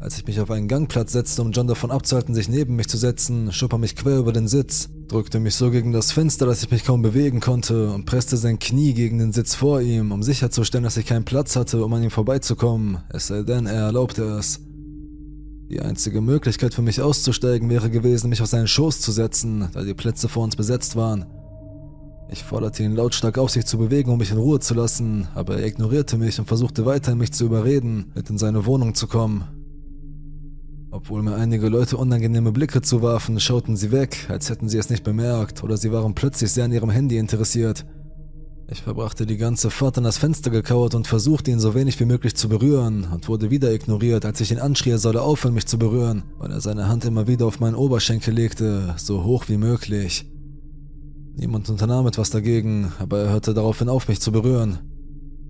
Als 0.00 0.18
ich 0.18 0.26
mich 0.26 0.38
auf 0.38 0.50
einen 0.50 0.68
Gangplatz 0.68 1.12
setzte, 1.12 1.40
um 1.40 1.52
John 1.52 1.66
davon 1.66 1.90
abzuhalten, 1.90 2.34
sich 2.34 2.50
neben 2.50 2.76
mich 2.76 2.88
zu 2.88 2.98
setzen, 2.98 3.52
schob 3.52 3.72
er 3.72 3.78
mich 3.78 3.96
quer 3.96 4.18
über 4.18 4.32
den 4.32 4.48
Sitz, 4.48 4.90
drückte 5.08 5.40
mich 5.40 5.54
so 5.54 5.70
gegen 5.70 5.92
das 5.92 6.12
Fenster, 6.12 6.44
dass 6.44 6.62
ich 6.62 6.70
mich 6.70 6.84
kaum 6.84 7.00
bewegen 7.00 7.40
konnte 7.40 7.90
und 7.90 8.04
presste 8.04 8.36
sein 8.36 8.58
Knie 8.58 8.92
gegen 8.92 9.16
den 9.16 9.32
Sitz 9.32 9.54
vor 9.54 9.80
ihm, 9.80 10.12
um 10.12 10.22
sicherzustellen, 10.22 10.84
dass 10.84 10.98
ich 10.98 11.06
keinen 11.06 11.24
Platz 11.24 11.56
hatte, 11.56 11.82
um 11.82 11.92
an 11.94 12.02
ihm 12.02 12.10
vorbeizukommen, 12.10 12.98
es 13.08 13.28
sei 13.28 13.42
denn, 13.44 13.64
er 13.64 13.84
erlaubte 13.84 14.24
es. 14.24 14.60
Die 15.70 15.80
einzige 15.80 16.20
Möglichkeit 16.20 16.74
für 16.74 16.82
mich 16.82 17.00
auszusteigen 17.00 17.70
wäre 17.70 17.90
gewesen, 17.90 18.28
mich 18.28 18.42
auf 18.42 18.48
seinen 18.48 18.66
Schoß 18.66 19.00
zu 19.00 19.12
setzen, 19.12 19.68
da 19.72 19.84
die 19.84 19.94
Plätze 19.94 20.28
vor 20.28 20.42
uns 20.42 20.56
besetzt 20.56 20.96
waren. 20.96 21.26
Ich 22.28 22.42
forderte 22.42 22.82
ihn 22.82 22.96
lautstark 22.96 23.38
auf, 23.38 23.50
sich 23.50 23.66
zu 23.66 23.78
bewegen, 23.78 24.10
um 24.10 24.18
mich 24.18 24.32
in 24.32 24.38
Ruhe 24.38 24.58
zu 24.58 24.74
lassen, 24.74 25.28
aber 25.32 25.58
er 25.58 25.66
ignorierte 25.66 26.18
mich 26.18 26.40
und 26.40 26.46
versuchte 26.46 26.86
weiterhin 26.86 27.18
mich 27.18 27.32
zu 27.32 27.44
überreden, 27.44 28.10
mit 28.16 28.28
in 28.30 28.36
seine 28.36 28.66
Wohnung 28.66 28.96
zu 28.96 29.06
kommen. 29.06 29.44
Obwohl 30.90 31.22
mir 31.22 31.36
einige 31.36 31.68
Leute 31.68 31.96
unangenehme 31.96 32.50
Blicke 32.50 32.82
zuwarfen, 32.82 33.38
schauten 33.38 33.76
sie 33.76 33.92
weg, 33.92 34.26
als 34.28 34.50
hätten 34.50 34.68
sie 34.68 34.78
es 34.78 34.90
nicht 34.90 35.04
bemerkt, 35.04 35.62
oder 35.62 35.76
sie 35.76 35.92
waren 35.92 36.16
plötzlich 36.16 36.50
sehr 36.50 36.64
an 36.64 36.72
ihrem 36.72 36.90
Handy 36.90 37.16
interessiert. 37.16 37.86
Ich 38.72 38.82
verbrachte 38.82 39.26
die 39.26 39.36
ganze 39.36 39.68
Fahrt 39.68 39.98
an 39.98 40.04
das 40.04 40.18
Fenster 40.18 40.48
gekauert 40.48 40.94
und 40.94 41.08
versuchte 41.08 41.50
ihn 41.50 41.58
so 41.58 41.74
wenig 41.74 41.98
wie 41.98 42.04
möglich 42.04 42.36
zu 42.36 42.48
berühren 42.48 43.08
und 43.12 43.28
wurde 43.28 43.50
wieder 43.50 43.72
ignoriert, 43.72 44.24
als 44.24 44.40
ich 44.40 44.52
ihn 44.52 44.60
anschrie, 44.60 44.90
er 44.90 44.98
solle 44.98 45.22
aufhören, 45.22 45.54
mich 45.54 45.66
zu 45.66 45.76
berühren, 45.76 46.22
weil 46.38 46.52
er 46.52 46.60
seine 46.60 46.86
Hand 46.86 47.04
immer 47.04 47.26
wieder 47.26 47.46
auf 47.46 47.58
meinen 47.58 47.74
Oberschenkel 47.74 48.32
legte, 48.32 48.94
so 48.96 49.24
hoch 49.24 49.48
wie 49.48 49.56
möglich. 49.56 50.24
Niemand 51.34 51.68
unternahm 51.68 52.06
etwas 52.06 52.30
dagegen, 52.30 52.92
aber 53.00 53.18
er 53.18 53.30
hörte 53.30 53.54
daraufhin 53.54 53.88
auf, 53.88 54.06
mich 54.06 54.20
zu 54.20 54.30
berühren. 54.30 54.78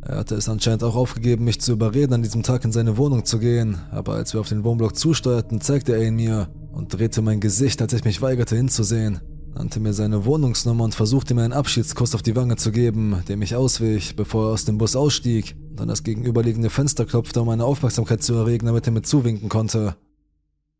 Er 0.00 0.16
hatte 0.16 0.34
es 0.34 0.48
anscheinend 0.48 0.82
auch 0.82 0.96
aufgegeben, 0.96 1.44
mich 1.44 1.60
zu 1.60 1.72
überreden, 1.72 2.14
an 2.14 2.22
diesem 2.22 2.42
Tag 2.42 2.64
in 2.64 2.72
seine 2.72 2.96
Wohnung 2.96 3.26
zu 3.26 3.38
gehen, 3.38 3.76
aber 3.90 4.14
als 4.14 4.32
wir 4.32 4.40
auf 4.40 4.48
den 4.48 4.64
Wohnblock 4.64 4.96
zusteuerten, 4.96 5.60
zeigte 5.60 5.92
er 5.92 6.06
ihn 6.06 6.16
mir 6.16 6.48
und 6.72 6.94
drehte 6.94 7.20
mein 7.20 7.40
Gesicht, 7.40 7.82
als 7.82 7.92
ich 7.92 8.04
mich 8.04 8.22
weigerte 8.22 8.56
hinzusehen, 8.56 9.20
nannte 9.54 9.80
mir 9.80 9.92
seine 9.92 10.24
Wohnungsnummer 10.24 10.84
und 10.84 10.94
versuchte 10.94 11.34
mir 11.34 11.42
einen 11.42 11.52
Abschiedskuss 11.52 12.14
auf 12.14 12.22
die 12.22 12.36
Wange 12.36 12.56
zu 12.56 12.72
geben, 12.72 13.22
dem 13.28 13.42
ich 13.42 13.54
auswich, 13.54 14.16
bevor 14.16 14.48
er 14.48 14.52
aus 14.52 14.64
dem 14.64 14.78
Bus 14.78 14.96
ausstieg 14.96 15.56
und 15.70 15.80
an 15.80 15.88
das 15.88 16.02
gegenüberliegende 16.02 16.70
Fenster 16.70 17.06
klopfte, 17.06 17.40
um 17.40 17.46
meine 17.46 17.64
Aufmerksamkeit 17.64 18.22
zu 18.22 18.34
erregen, 18.34 18.66
damit 18.66 18.86
er 18.86 18.92
mir 18.92 19.02
zuwinken 19.02 19.48
konnte. 19.48 19.96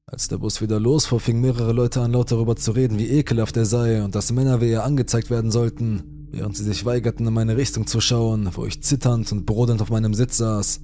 Als 0.06 0.28
der 0.28 0.38
Bus 0.38 0.60
wieder 0.60 0.80
losfuhr, 0.80 1.20
fingen 1.20 1.40
mehrere 1.40 1.72
Leute 1.72 2.00
an, 2.00 2.12
laut 2.12 2.32
darüber 2.32 2.56
zu 2.56 2.72
reden, 2.72 2.98
wie 2.98 3.08
ekelhaft 3.08 3.56
er 3.56 3.66
sei 3.66 4.02
und 4.02 4.14
dass 4.14 4.32
Männer 4.32 4.60
wie 4.60 4.70
er 4.70 4.84
angezeigt 4.84 5.30
werden 5.30 5.50
sollten 5.50 6.20
während 6.32 6.56
sie 6.56 6.64
sich 6.64 6.84
weigerten, 6.84 7.26
in 7.26 7.34
meine 7.34 7.56
Richtung 7.56 7.86
zu 7.86 8.00
schauen, 8.00 8.50
wo 8.54 8.64
ich 8.64 8.82
zitternd 8.82 9.30
und 9.32 9.46
brodelnd 9.46 9.82
auf 9.82 9.90
meinem 9.90 10.14
Sitz 10.14 10.36
saß. 10.38 10.80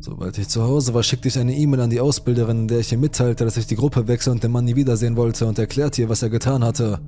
Sobald 0.00 0.38
ich 0.38 0.48
zu 0.48 0.62
Hause 0.62 0.94
war, 0.94 1.02
schickte 1.02 1.28
ich 1.28 1.38
eine 1.38 1.56
E-Mail 1.56 1.80
an 1.80 1.90
die 1.90 2.00
Ausbilderin, 2.00 2.60
in 2.60 2.68
der 2.68 2.80
ich 2.80 2.92
ihr 2.92 2.98
mitteilte, 2.98 3.44
dass 3.44 3.56
ich 3.56 3.66
die 3.66 3.76
Gruppe 3.76 4.06
wechsle 4.08 4.32
und 4.32 4.42
den 4.42 4.52
Mann 4.52 4.64
nie 4.64 4.76
wiedersehen 4.76 5.16
wollte 5.16 5.46
und 5.46 5.58
erklärte 5.58 6.02
ihr, 6.02 6.08
was 6.08 6.22
er 6.22 6.30
getan 6.30 6.64
hatte. 6.64 7.00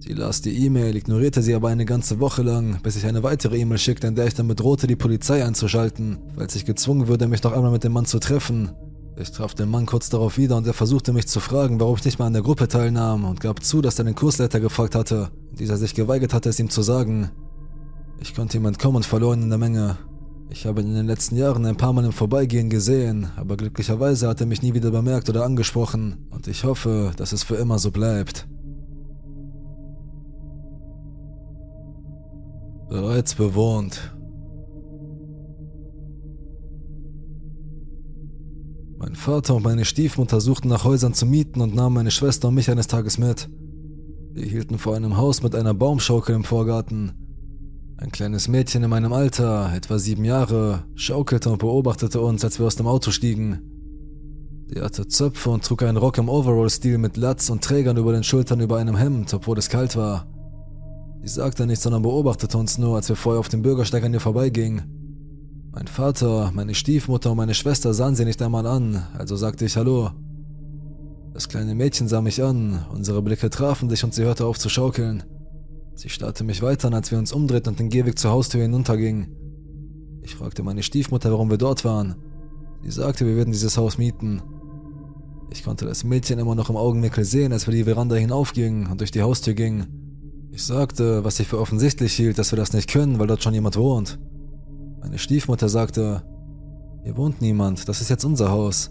Sie 0.00 0.14
las 0.14 0.42
die 0.42 0.64
E-Mail, 0.66 0.96
ignorierte 0.96 1.42
sie 1.42 1.54
aber 1.54 1.68
eine 1.68 1.84
ganze 1.84 2.18
Woche 2.18 2.42
lang, 2.42 2.80
bis 2.82 2.96
ich 2.96 3.06
eine 3.06 3.22
weitere 3.22 3.56
E-Mail 3.58 3.78
schickte, 3.78 4.08
in 4.08 4.16
der 4.16 4.26
ich 4.26 4.34
damit 4.34 4.58
drohte, 4.58 4.88
die 4.88 4.96
Polizei 4.96 5.44
einzuschalten, 5.44 6.18
falls 6.34 6.56
ich 6.56 6.64
gezwungen 6.64 7.06
würde, 7.06 7.28
mich 7.28 7.42
noch 7.42 7.52
einmal 7.52 7.70
mit 7.70 7.84
dem 7.84 7.92
Mann 7.92 8.06
zu 8.06 8.18
treffen. 8.18 8.72
Ich 9.16 9.30
traf 9.30 9.54
den 9.54 9.68
Mann 9.68 9.86
kurz 9.86 10.08
darauf 10.08 10.38
wieder 10.38 10.56
und 10.56 10.66
er 10.66 10.72
versuchte 10.72 11.12
mich 11.12 11.28
zu 11.28 11.38
fragen, 11.38 11.78
warum 11.78 11.96
ich 11.96 12.04
nicht 12.04 12.18
mal 12.18 12.26
an 12.26 12.32
der 12.32 12.42
Gruppe 12.42 12.66
teilnahm 12.66 13.24
und 13.24 13.40
gab 13.40 13.62
zu, 13.62 13.80
dass 13.80 13.98
er 13.98 14.04
den 14.04 14.14
Kursleiter 14.14 14.58
gefragt 14.58 14.94
hatte 14.94 15.30
dieser 15.58 15.76
sich 15.76 15.94
geweigert 15.94 16.34
hatte, 16.34 16.48
es 16.48 16.58
ihm 16.58 16.70
zu 16.70 16.82
sagen. 16.82 17.30
Ich 18.20 18.34
konnte 18.34 18.56
ihm 18.56 18.66
entkommen 18.66 18.96
und 18.96 19.06
verloren 19.06 19.42
in 19.42 19.48
der 19.48 19.58
Menge. 19.58 19.98
Ich 20.52 20.66
habe 20.66 20.82
ihn 20.82 20.88
in 20.88 20.94
den 20.94 21.06
letzten 21.06 21.36
Jahren 21.36 21.64
ein 21.64 21.78
paar 21.78 21.94
Mal 21.94 22.04
im 22.04 22.12
Vorbeigehen 22.12 22.68
gesehen, 22.68 23.28
aber 23.36 23.56
glücklicherweise 23.56 24.28
hat 24.28 24.42
er 24.42 24.46
mich 24.46 24.60
nie 24.60 24.74
wieder 24.74 24.90
bemerkt 24.90 25.30
oder 25.30 25.46
angesprochen 25.46 26.26
und 26.28 26.46
ich 26.46 26.64
hoffe, 26.64 27.12
dass 27.16 27.32
es 27.32 27.42
für 27.42 27.56
immer 27.56 27.78
so 27.78 27.90
bleibt. 27.90 28.46
Bereits 32.90 33.34
bewohnt. 33.34 34.14
Mein 38.98 39.14
Vater 39.14 39.54
und 39.54 39.64
meine 39.64 39.86
Stiefmutter 39.86 40.42
suchten 40.42 40.68
nach 40.68 40.84
Häusern 40.84 41.14
zu 41.14 41.24
mieten 41.24 41.62
und 41.62 41.74
nahmen 41.74 41.94
meine 41.94 42.10
Schwester 42.10 42.48
und 42.48 42.54
mich 42.56 42.70
eines 42.70 42.88
Tages 42.88 43.16
mit. 43.16 43.48
Wir 44.34 44.44
hielten 44.44 44.76
vor 44.76 44.96
einem 44.96 45.16
Haus 45.16 45.42
mit 45.42 45.54
einer 45.54 45.72
Baumschaukel 45.72 46.34
im 46.34 46.44
Vorgarten. 46.44 47.21
Ein 48.02 48.10
kleines 48.10 48.48
Mädchen 48.48 48.82
in 48.82 48.90
meinem 48.90 49.12
Alter, 49.12 49.72
etwa 49.76 49.96
sieben 49.96 50.24
Jahre, 50.24 50.82
schaukelte 50.96 51.50
und 51.50 51.58
beobachtete 51.58 52.20
uns, 52.20 52.44
als 52.44 52.58
wir 52.58 52.66
aus 52.66 52.74
dem 52.74 52.88
Auto 52.88 53.12
stiegen. 53.12 53.60
Sie 54.66 54.80
hatte 54.80 55.06
Zöpfe 55.06 55.50
und 55.50 55.64
trug 55.64 55.84
einen 55.84 55.98
Rock 55.98 56.18
im 56.18 56.28
Overall-Stil 56.28 56.98
mit 56.98 57.16
Latz 57.16 57.48
und 57.48 57.62
Trägern 57.62 57.96
über 57.96 58.12
den 58.12 58.24
Schultern 58.24 58.58
über 58.58 58.78
einem 58.78 58.96
Hemd, 58.96 59.32
obwohl 59.32 59.56
es 59.56 59.68
kalt 59.68 59.94
war. 59.94 60.26
Sie 61.22 61.28
sagte 61.28 61.64
nichts, 61.64 61.84
sondern 61.84 62.02
beobachtete 62.02 62.58
uns 62.58 62.76
nur, 62.76 62.96
als 62.96 63.08
wir 63.08 63.14
vorher 63.14 63.38
auf 63.38 63.48
dem 63.48 63.62
Bürgersteig 63.62 64.02
an 64.02 64.12
ihr 64.12 64.18
vorbeigingen. 64.18 64.82
Mein 65.70 65.86
Vater, 65.86 66.50
meine 66.52 66.74
Stiefmutter 66.74 67.30
und 67.30 67.36
meine 67.36 67.54
Schwester 67.54 67.94
sahen 67.94 68.16
sie 68.16 68.24
nicht 68.24 68.42
einmal 68.42 68.66
an, 68.66 69.06
also 69.16 69.36
sagte 69.36 69.64
ich 69.64 69.76
Hallo. 69.76 70.10
Das 71.34 71.48
kleine 71.48 71.76
Mädchen 71.76 72.08
sah 72.08 72.20
mich 72.20 72.42
an, 72.42 72.84
unsere 72.92 73.22
Blicke 73.22 73.48
trafen 73.48 73.88
sich 73.88 74.02
und 74.02 74.12
sie 74.12 74.24
hörte 74.24 74.44
auf 74.44 74.58
zu 74.58 74.68
schaukeln. 74.68 75.22
Sie 75.94 76.08
starrte 76.08 76.44
mich 76.44 76.62
weiter 76.62 76.88
an, 76.88 76.94
als 76.94 77.10
wir 77.10 77.18
uns 77.18 77.32
umdrehten 77.32 77.70
und 77.70 77.78
den 77.78 77.88
Gehweg 77.88 78.18
zur 78.18 78.30
Haustür 78.30 78.62
hinuntergingen. 78.62 79.28
Ich 80.22 80.34
fragte 80.34 80.62
meine 80.62 80.82
Stiefmutter, 80.82 81.30
warum 81.30 81.50
wir 81.50 81.58
dort 81.58 81.84
waren. 81.84 82.16
Sie 82.82 82.90
sagte, 82.90 83.26
wir 83.26 83.34
würden 83.34 83.52
dieses 83.52 83.76
Haus 83.76 83.98
mieten. 83.98 84.42
Ich 85.50 85.64
konnte 85.64 85.84
das 85.84 86.04
Mädchen 86.04 86.38
immer 86.38 86.54
noch 86.54 86.70
im 86.70 86.76
Augenwinkel 86.76 87.24
sehen, 87.24 87.52
als 87.52 87.66
wir 87.66 87.74
die 87.74 87.84
Veranda 87.84 88.16
hinaufgingen 88.16 88.86
und 88.86 89.00
durch 89.00 89.10
die 89.10 89.22
Haustür 89.22 89.54
gingen. 89.54 90.48
Ich 90.50 90.64
sagte, 90.64 91.24
was 91.24 91.40
ich 91.40 91.48
für 91.48 91.58
offensichtlich 91.58 92.14
hielt, 92.14 92.38
dass 92.38 92.52
wir 92.52 92.56
das 92.56 92.72
nicht 92.72 92.90
können, 92.90 93.18
weil 93.18 93.26
dort 93.26 93.42
schon 93.42 93.54
jemand 93.54 93.76
wohnt. 93.76 94.18
Meine 95.00 95.18
Stiefmutter 95.18 95.68
sagte, 95.68 96.22
hier 97.04 97.16
wohnt 97.16 97.40
niemand, 97.40 97.88
das 97.88 98.00
ist 98.00 98.10
jetzt 98.10 98.24
unser 98.24 98.50
Haus. 98.50 98.90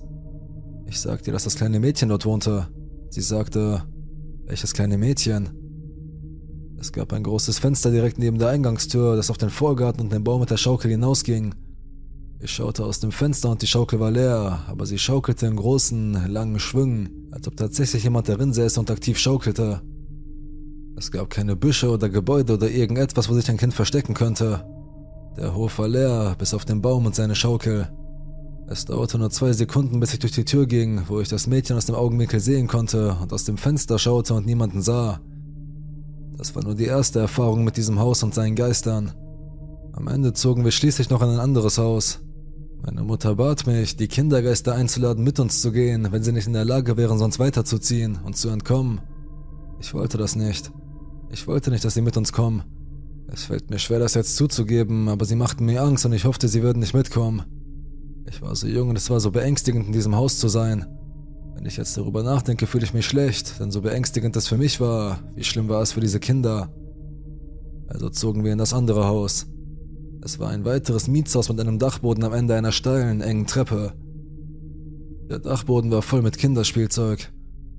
Ich 0.86 1.00
sagte, 1.00 1.32
dass 1.32 1.46
das 1.46 1.56
kleine 1.56 1.80
Mädchen 1.80 2.10
dort 2.10 2.26
wohnte. 2.26 2.68
Sie 3.10 3.22
sagte, 3.22 3.84
welches 4.46 4.74
kleine 4.74 4.98
Mädchen? 4.98 5.61
Es 6.82 6.92
gab 6.92 7.14
ein 7.14 7.22
großes 7.22 7.60
Fenster 7.60 7.92
direkt 7.92 8.18
neben 8.18 8.40
der 8.40 8.50
Eingangstür, 8.50 9.16
das 9.16 9.30
auf 9.30 9.38
den 9.38 9.52
Vorgarten 9.52 10.02
und 10.02 10.12
den 10.12 10.24
Baum 10.24 10.40
mit 10.40 10.50
der 10.50 10.58
Schaukel 10.58 10.90
hinausging. 10.90 11.54
Ich 12.40 12.50
schaute 12.50 12.84
aus 12.84 13.00
dem 13.00 13.12
Fenster 13.12 13.52
und 13.52 13.62
die 13.62 13.68
Schaukel 13.68 14.00
war 14.00 14.10
leer, 14.10 14.66
aber 14.68 14.88
sie 14.88 14.98
schaukelte 14.98 15.46
in 15.46 15.58
großen, 15.58 16.28
langen 16.28 16.60
Schwüngen, 16.60 17.28
als 17.30 17.48
ob 17.48 17.56
tatsächlich 17.56 18.04
jemand 18.04 18.30
darin 18.30 18.52
säße 18.52 18.80
und 18.80 18.90
aktiv 18.90 19.20
schaukelte. 19.20 19.84
Es 20.98 21.12
gab 21.12 21.30
keine 21.30 21.56
Büsche 21.56 21.88
oder 21.92 22.10
Gebäude 22.10 22.54
oder 22.54 22.72
irgendetwas, 22.72 23.30
wo 23.30 23.36
sich 23.36 23.48
ein 23.52 23.58
Kind 23.58 23.76
verstecken 23.76 24.16
könnte. 24.16 24.66
Der 25.38 25.54
Hof 25.54 25.78
war 25.78 25.88
leer, 25.88 26.36
bis 26.40 26.56
auf 26.56 26.66
den 26.66 26.82
Baum 26.82 27.06
und 27.06 27.14
seine 27.14 27.36
Schaukel. 27.36 27.90
Es 28.66 28.86
dauerte 28.86 29.20
nur 29.20 29.30
zwei 29.30 29.54
Sekunden, 29.54 30.00
bis 30.00 30.14
ich 30.14 30.20
durch 30.20 30.34
die 30.34 30.46
Tür 30.46 30.66
ging, 30.66 31.04
wo 31.08 31.22
ich 31.22 31.30
das 31.30 31.46
Mädchen 31.46 31.78
aus 31.78 31.86
dem 31.86 31.94
Augenwinkel 31.94 32.40
sehen 32.40 32.68
konnte 32.68 33.18
und 33.22 33.32
aus 33.34 33.44
dem 33.44 33.60
Fenster 33.60 34.00
schaute 34.00 34.34
und 34.34 34.48
niemanden 34.48 34.82
sah. 34.82 35.22
Das 36.38 36.56
war 36.56 36.64
nur 36.64 36.76
die 36.76 36.86
erste 36.86 37.20
Erfahrung 37.20 37.64
mit 37.64 37.78
diesem 37.78 38.00
Haus 38.00 38.24
und 38.24 38.34
seinen 38.34 38.56
Geistern. 38.56 39.14
Am 39.94 40.08
Ende 40.08 40.34
zogen 40.34 40.64
wir 40.64 40.72
schließlich 40.72 41.10
noch 41.10 41.22
in 41.22 41.30
ein 41.30 41.40
anderes 41.40 41.78
Haus. 41.78 42.20
Meine 42.84 43.04
Mutter 43.04 43.36
bat 43.36 43.68
mich, 43.68 43.96
die 43.96 44.08
Kindergeister 44.08 44.74
einzuladen, 44.74 45.24
mit 45.24 45.40
uns 45.40 45.62
zu 45.62 45.72
gehen, 45.72 46.08
wenn 46.12 46.24
sie 46.24 46.32
nicht 46.32 46.48
in 46.48 46.54
der 46.54 46.66
Lage 46.66 46.98
wären, 46.98 47.20
sonst 47.20 47.38
weiterzuziehen 47.38 48.20
und 48.24 48.36
zu 48.36 48.50
entkommen. 48.50 49.02
Ich 49.80 49.94
wollte 49.94 50.18
das 50.18 50.36
nicht. 50.36 50.72
Ich 51.30 51.48
wollte 51.48 51.70
nicht, 51.70 51.86
dass 51.86 51.94
sie 51.94 52.02
mit 52.02 52.18
uns 52.18 52.34
kommen. 52.34 52.64
Es 53.28 53.44
fällt 53.44 53.70
mir 53.70 53.80
schwer, 53.80 54.00
das 54.00 54.16
jetzt 54.16 54.36
zuzugeben, 54.36 55.10
aber 55.10 55.26
sie 55.26 55.36
machten 55.36 55.66
mir 55.66 55.84
Angst 55.84 56.06
und 56.06 56.14
ich 56.14 56.26
hoffte, 56.26 56.48
sie 56.48 56.64
würden 56.64 56.80
nicht 56.80 56.94
mitkommen. 56.94 57.44
Ich 58.26 58.42
war 58.42 58.56
so 58.56 58.68
jung 58.68 58.90
und 58.90 58.98
es 58.98 59.10
war 59.10 59.20
so 59.20 59.32
beängstigend, 59.32 59.88
in 59.88 59.94
diesem 59.94 60.16
Haus 60.16 60.40
zu 60.40 60.48
sein. 60.48 60.86
Wenn 61.62 61.68
ich 61.68 61.78
jetzt 61.78 61.96
darüber 61.96 62.24
nachdenke, 62.24 62.66
fühle 62.66 62.86
ich 62.86 62.96
mich 62.96 63.06
schlecht, 63.06 63.60
denn 63.60 63.70
so 63.70 63.82
beängstigend 63.82 64.36
das 64.36 64.48
für 64.48 64.58
mich 64.58 64.82
war, 64.82 65.20
wie 65.36 65.44
schlimm 65.44 65.70
war 65.70 65.84
es 65.84 65.92
für 65.92 66.00
diese 66.00 66.20
Kinder. 66.20 66.74
Also 67.88 68.10
zogen 68.10 68.44
wir 68.44 68.52
in 68.52 68.58
das 68.58 68.74
andere 68.74 69.06
Haus. 69.06 69.46
Es 70.24 70.40
war 70.40 70.50
ein 70.50 70.66
weiteres 70.66 71.08
Mietshaus 71.08 71.50
mit 71.50 71.60
einem 71.60 71.78
Dachboden 71.78 72.24
am 72.24 72.34
Ende 72.34 72.56
einer 72.56 72.72
steilen, 72.72 73.22
engen 73.22 73.46
Treppe. 73.46 73.94
Der 75.30 75.38
Dachboden 75.38 75.92
war 75.92 76.02
voll 76.02 76.24
mit 76.24 76.40
Kinderspielzeug. 76.40 77.32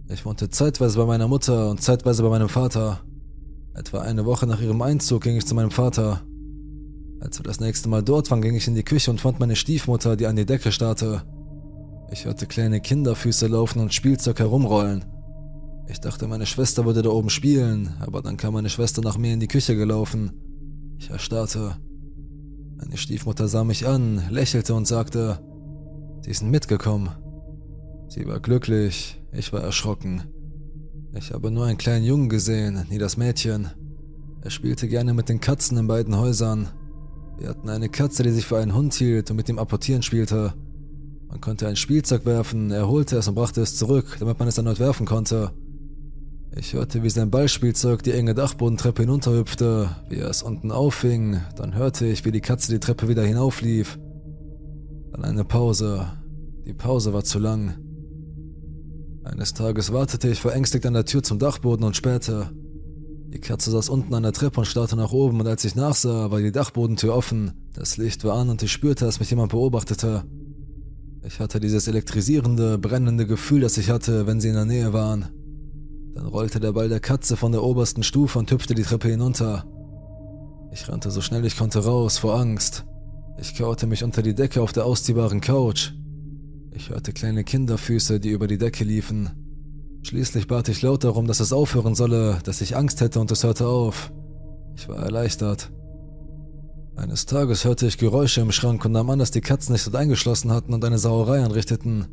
Ich 0.09 0.25
wohnte 0.25 0.49
zeitweise 0.49 0.97
bei 0.97 1.07
meiner 1.07 1.27
Mutter 1.27 1.69
und 1.69 1.83
zeitweise 1.83 2.23
bei 2.23 2.29
meinem 2.29 2.49
Vater. 2.49 3.01
Etwa 3.75 4.03
eine 4.03 4.25
Woche 4.25 4.47
nach 4.47 4.61
ihrem 4.61 4.81
Einzug 4.81 5.25
ging 5.25 5.37
ich 5.37 5.47
zu 5.47 5.57
meinem 5.57 5.73
Vater. 5.73 6.23
Als 7.19 7.41
wir 7.41 7.45
das 7.45 7.59
nächste 7.59 7.89
Mal 7.89 8.05
dort 8.05 8.31
waren, 8.31 8.43
ging 8.43 8.55
ich 8.55 8.69
in 8.69 8.77
die 8.77 8.85
Küche 8.85 9.11
und 9.11 9.21
fand 9.21 9.41
meine 9.41 9.57
Stiefmutter, 9.57 10.15
die 10.15 10.29
an 10.29 10.37
die 10.37 10.47
Decke 10.47 10.71
starrte. 10.71 11.25
Ich 12.13 12.27
hörte 12.27 12.47
kleine 12.47 12.83
Kinderfüße 12.83 13.47
laufen 13.47 13.81
und 13.81 13.95
Spielzeug 13.95 14.39
herumrollen. 14.39 15.07
Ich 15.89 15.99
dachte, 15.99 16.29
meine 16.29 16.45
Schwester 16.45 16.85
würde 16.85 17.01
da 17.01 17.09
oben 17.09 17.31
spielen, 17.31 17.95
aber 18.01 18.21
dann 18.21 18.37
kam 18.37 18.53
meine 18.53 18.69
Schwester 18.69 19.01
nach 19.01 19.17
mir 19.17 19.33
in 19.33 19.41
die 19.41 19.49
Küche 19.49 19.77
gelaufen. 19.77 20.31
Ich 20.99 21.09
erstarrte. 21.09 21.79
Meine 22.77 22.99
Stiefmutter 22.99 23.49
sah 23.49 23.65
mich 23.65 23.87
an, 23.87 24.23
lächelte 24.29 24.75
und 24.75 24.87
sagte, 24.87 25.39
Sie 26.21 26.35
sind 26.35 26.51
mitgekommen. 26.51 27.09
Sie 28.09 28.27
war 28.27 28.41
glücklich, 28.41 29.19
ich 29.33 29.51
war 29.55 29.63
erschrocken. 29.63 30.23
Ich 31.15 31.33
habe 31.33 31.51
nur 31.51 31.65
einen 31.65 31.79
kleinen 31.79 32.05
Jungen 32.05 32.29
gesehen, 32.29 32.87
nie 32.91 32.99
das 32.99 33.17
Mädchen. 33.17 33.71
Er 34.43 34.51
spielte 34.51 34.87
gerne 34.87 35.15
mit 35.15 35.31
den 35.31 35.41
Katzen 35.41 35.79
in 35.79 35.87
beiden 35.87 36.19
Häusern. 36.19 36.69
Wir 37.39 37.49
hatten 37.49 37.71
eine 37.71 37.89
Katze, 37.89 38.23
die 38.23 38.33
sich 38.33 38.45
für 38.45 38.59
einen 38.59 38.75
Hund 38.75 38.93
hielt 38.93 39.31
und 39.31 39.37
mit 39.39 39.49
dem 39.49 39.59
Apportieren 39.59 40.03
spielte. 40.03 40.53
Man 41.33 41.41
konnte 41.41 41.67
ein 41.67 41.77
Spielzeug 41.77 42.27
werfen, 42.27 42.71
er 42.71 42.89
holte 42.89 43.17
es 43.17 43.27
und 43.27 43.35
brachte 43.35 43.63
es 43.63 43.75
zurück, 43.75 44.17
damit 44.21 44.39
man 44.39 44.49
es 44.49 44.59
erneut 44.59 44.79
werfen 44.79 45.07
konnte. 45.07 45.51
Ich 46.55 46.75
hörte, 46.75 47.03
wie 47.03 47.09
sein 47.09 47.31
Ballspielzeug 47.31 48.03
die 48.03 48.13
enge 48.13 48.35
Dachbodentreppe 48.35 49.05
hinunterhüpfte, 49.05 49.97
wie 50.11 50.17
er 50.17 50.29
es 50.29 50.43
unten 50.43 50.71
auffing, 50.71 51.41
dann 51.57 51.75
hörte 51.75 52.05
ich, 52.05 52.27
wie 52.27 52.33
die 52.33 52.43
Katze 52.43 52.71
die 52.71 52.81
Treppe 52.81 53.09
wieder 53.09 53.25
hinauflief. 53.25 53.99
Dann 55.13 55.25
eine 55.25 55.47
Pause. 55.47 56.07
Die 56.67 56.75
Pause 56.75 57.15
war 57.15 57.25
zu 57.25 57.39
lang. 57.39 57.79
Eines 59.25 59.55
Tages 59.55 59.91
wartete 59.91 60.29
ich 60.29 60.39
verängstigt 60.39 60.85
an 60.85 60.93
der 60.93 61.07
Tür 61.07 61.23
zum 61.23 61.39
Dachboden 61.39 61.87
und 61.87 61.97
spähte. 61.97 62.51
Die 63.29 63.41
Katze 63.41 63.71
saß 63.71 63.89
unten 63.89 64.13
an 64.13 64.25
der 64.25 64.33
Treppe 64.33 64.61
und 64.61 64.67
starrte 64.67 64.97
nach 64.97 65.13
oben 65.13 65.41
und 65.41 65.47
als 65.47 65.65
ich 65.65 65.77
nachsah, 65.77 66.31
war 66.31 66.41
die 66.41 66.53
Dachbodentür 66.53 67.15
offen. 67.15 67.53
Das 67.73 67.97
Licht 67.97 68.23
war 68.23 68.37
an 68.37 68.51
und 68.51 68.63
ich 68.63 68.71
spürte, 68.71 69.07
dass 69.07 69.19
mich 69.19 69.31
jemand 69.31 69.53
beobachtete. 69.53 70.25
Ich 71.25 71.39
hatte 71.39 71.61
dieses 71.61 71.87
elektrisierende, 71.87 72.79
brennende 72.79 73.27
Gefühl, 73.27 73.61
das 73.61 73.79
ich 73.79 73.91
hatte, 73.91 74.27
wenn 74.27 74.41
sie 74.41 74.49
in 74.49 74.55
der 74.55 74.65
Nähe 74.65 74.93
waren. 74.93 75.27
Dann 76.15 76.27
rollte 76.27 76.59
der 76.59 76.73
Ball 76.73 76.89
der 76.89 77.01
Katze 77.01 77.37
von 77.37 77.53
der 77.53 77.63
obersten 77.63 78.03
Stufe 78.03 78.39
und 78.39 78.51
hüpfte 78.51 78.75
die 78.75 78.83
Treppe 78.83 79.09
hinunter. 79.09 79.65
Ich 80.73 80.89
rannte 80.89 81.11
so 81.11 81.21
schnell 81.21 81.45
ich 81.45 81.57
konnte 81.57 81.85
raus, 81.85 82.19
vor 82.19 82.35
Angst. 82.39 82.85
Ich 83.39 83.57
kaute 83.57 83.87
mich 83.87 84.03
unter 84.03 84.23
die 84.23 84.35
Decke 84.35 84.61
auf 84.61 84.73
der 84.73 84.85
ausziehbaren 84.85 85.41
Couch. 85.41 85.93
Ich 86.73 86.91
hörte 86.91 87.13
kleine 87.13 87.45
Kinderfüße, 87.45 88.19
die 88.19 88.31
über 88.31 88.49
die 88.49 88.59
Decke 88.59 88.83
liefen. 88.83 89.31
Schließlich 90.03 90.49
bat 90.49 90.69
ich 90.69 90.83
laut 90.83 91.05
darum, 91.05 91.27
dass 91.29 91.41
es 91.41 91.53
aufhören 91.53 91.95
solle, 91.95 92.41
dass 92.45 92.61
ich 92.61 92.77
Angst 92.77 93.01
hätte 93.01 93.21
und 93.21 93.31
es 93.31 93.45
hörte 93.45 93.69
auf. 93.69 94.13
Ich 94.77 94.89
war 94.89 94.97
erleichtert. 94.97 95.71
Eines 96.95 97.25
Tages 97.25 97.65
hörte 97.65 97.87
ich 97.87 97.97
Geräusche 97.97 98.43
im 98.43 98.53
Schrank 98.53 98.85
und 98.85 98.93
nahm 98.93 99.09
an, 99.09 99.19
dass 99.19 99.31
die 99.31 99.41
Katzen 99.41 99.75
sich 99.75 99.85
dort 99.85 99.97
eingeschlossen 99.97 100.53
hatten 100.53 100.75
und 100.75 100.85
eine 100.85 100.99
Sauerei 100.99 101.43
anrichteten. 101.43 102.07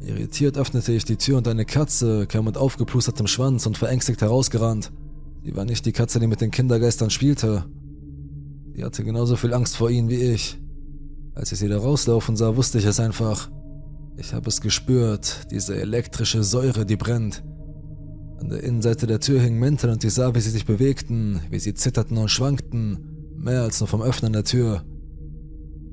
Irritiert 0.00 0.58
öffnete 0.58 0.92
ich 0.92 1.04
die 1.04 1.16
Tür 1.16 1.38
und 1.38 1.48
eine 1.48 1.64
Katze 1.64 2.26
kam 2.26 2.44
mit 2.44 2.58
aufgeplustertem 2.58 3.26
Schwanz 3.26 3.66
und 3.66 3.78
verängstigt 3.78 4.20
herausgerannt. 4.20 4.92
Sie 5.44 5.56
war 5.56 5.64
nicht 5.64 5.86
die 5.86 5.92
Katze, 5.92 6.20
die 6.20 6.26
mit 6.26 6.40
den 6.40 6.50
Kindergeistern 6.50 7.08
spielte. 7.08 7.64
Sie 8.74 8.84
hatte 8.84 9.02
genauso 9.02 9.36
viel 9.36 9.54
Angst 9.54 9.76
vor 9.76 9.90
ihnen 9.90 10.08
wie 10.08 10.16
ich. 10.16 10.60
Als 11.34 11.50
ich 11.52 11.58
sie 11.58 11.68
da 11.68 11.78
rauslaufen 11.78 12.36
sah, 12.36 12.56
wusste 12.56 12.78
ich 12.78 12.84
es 12.84 13.00
einfach. 13.00 13.50
Ich 14.18 14.34
habe 14.34 14.48
es 14.48 14.60
gespürt, 14.60 15.50
diese 15.50 15.80
elektrische 15.80 16.42
Säure, 16.42 16.84
die 16.84 16.96
brennt. 16.96 17.42
An 18.38 18.50
der 18.50 18.62
Innenseite 18.62 19.06
der 19.06 19.20
Tür 19.20 19.40
hingen 19.40 19.58
Mäntel 19.58 19.88
und 19.88 20.04
ich 20.04 20.12
sah, 20.12 20.34
wie 20.34 20.40
sie 20.40 20.50
sich 20.50 20.66
bewegten, 20.66 21.40
wie 21.48 21.58
sie 21.58 21.74
zitterten 21.74 22.18
und 22.18 22.28
schwankten, 22.28 23.11
mehr 23.42 23.62
als 23.62 23.80
nur 23.80 23.88
vom 23.88 24.02
Öffnen 24.02 24.32
der 24.32 24.44
Tür. 24.44 24.84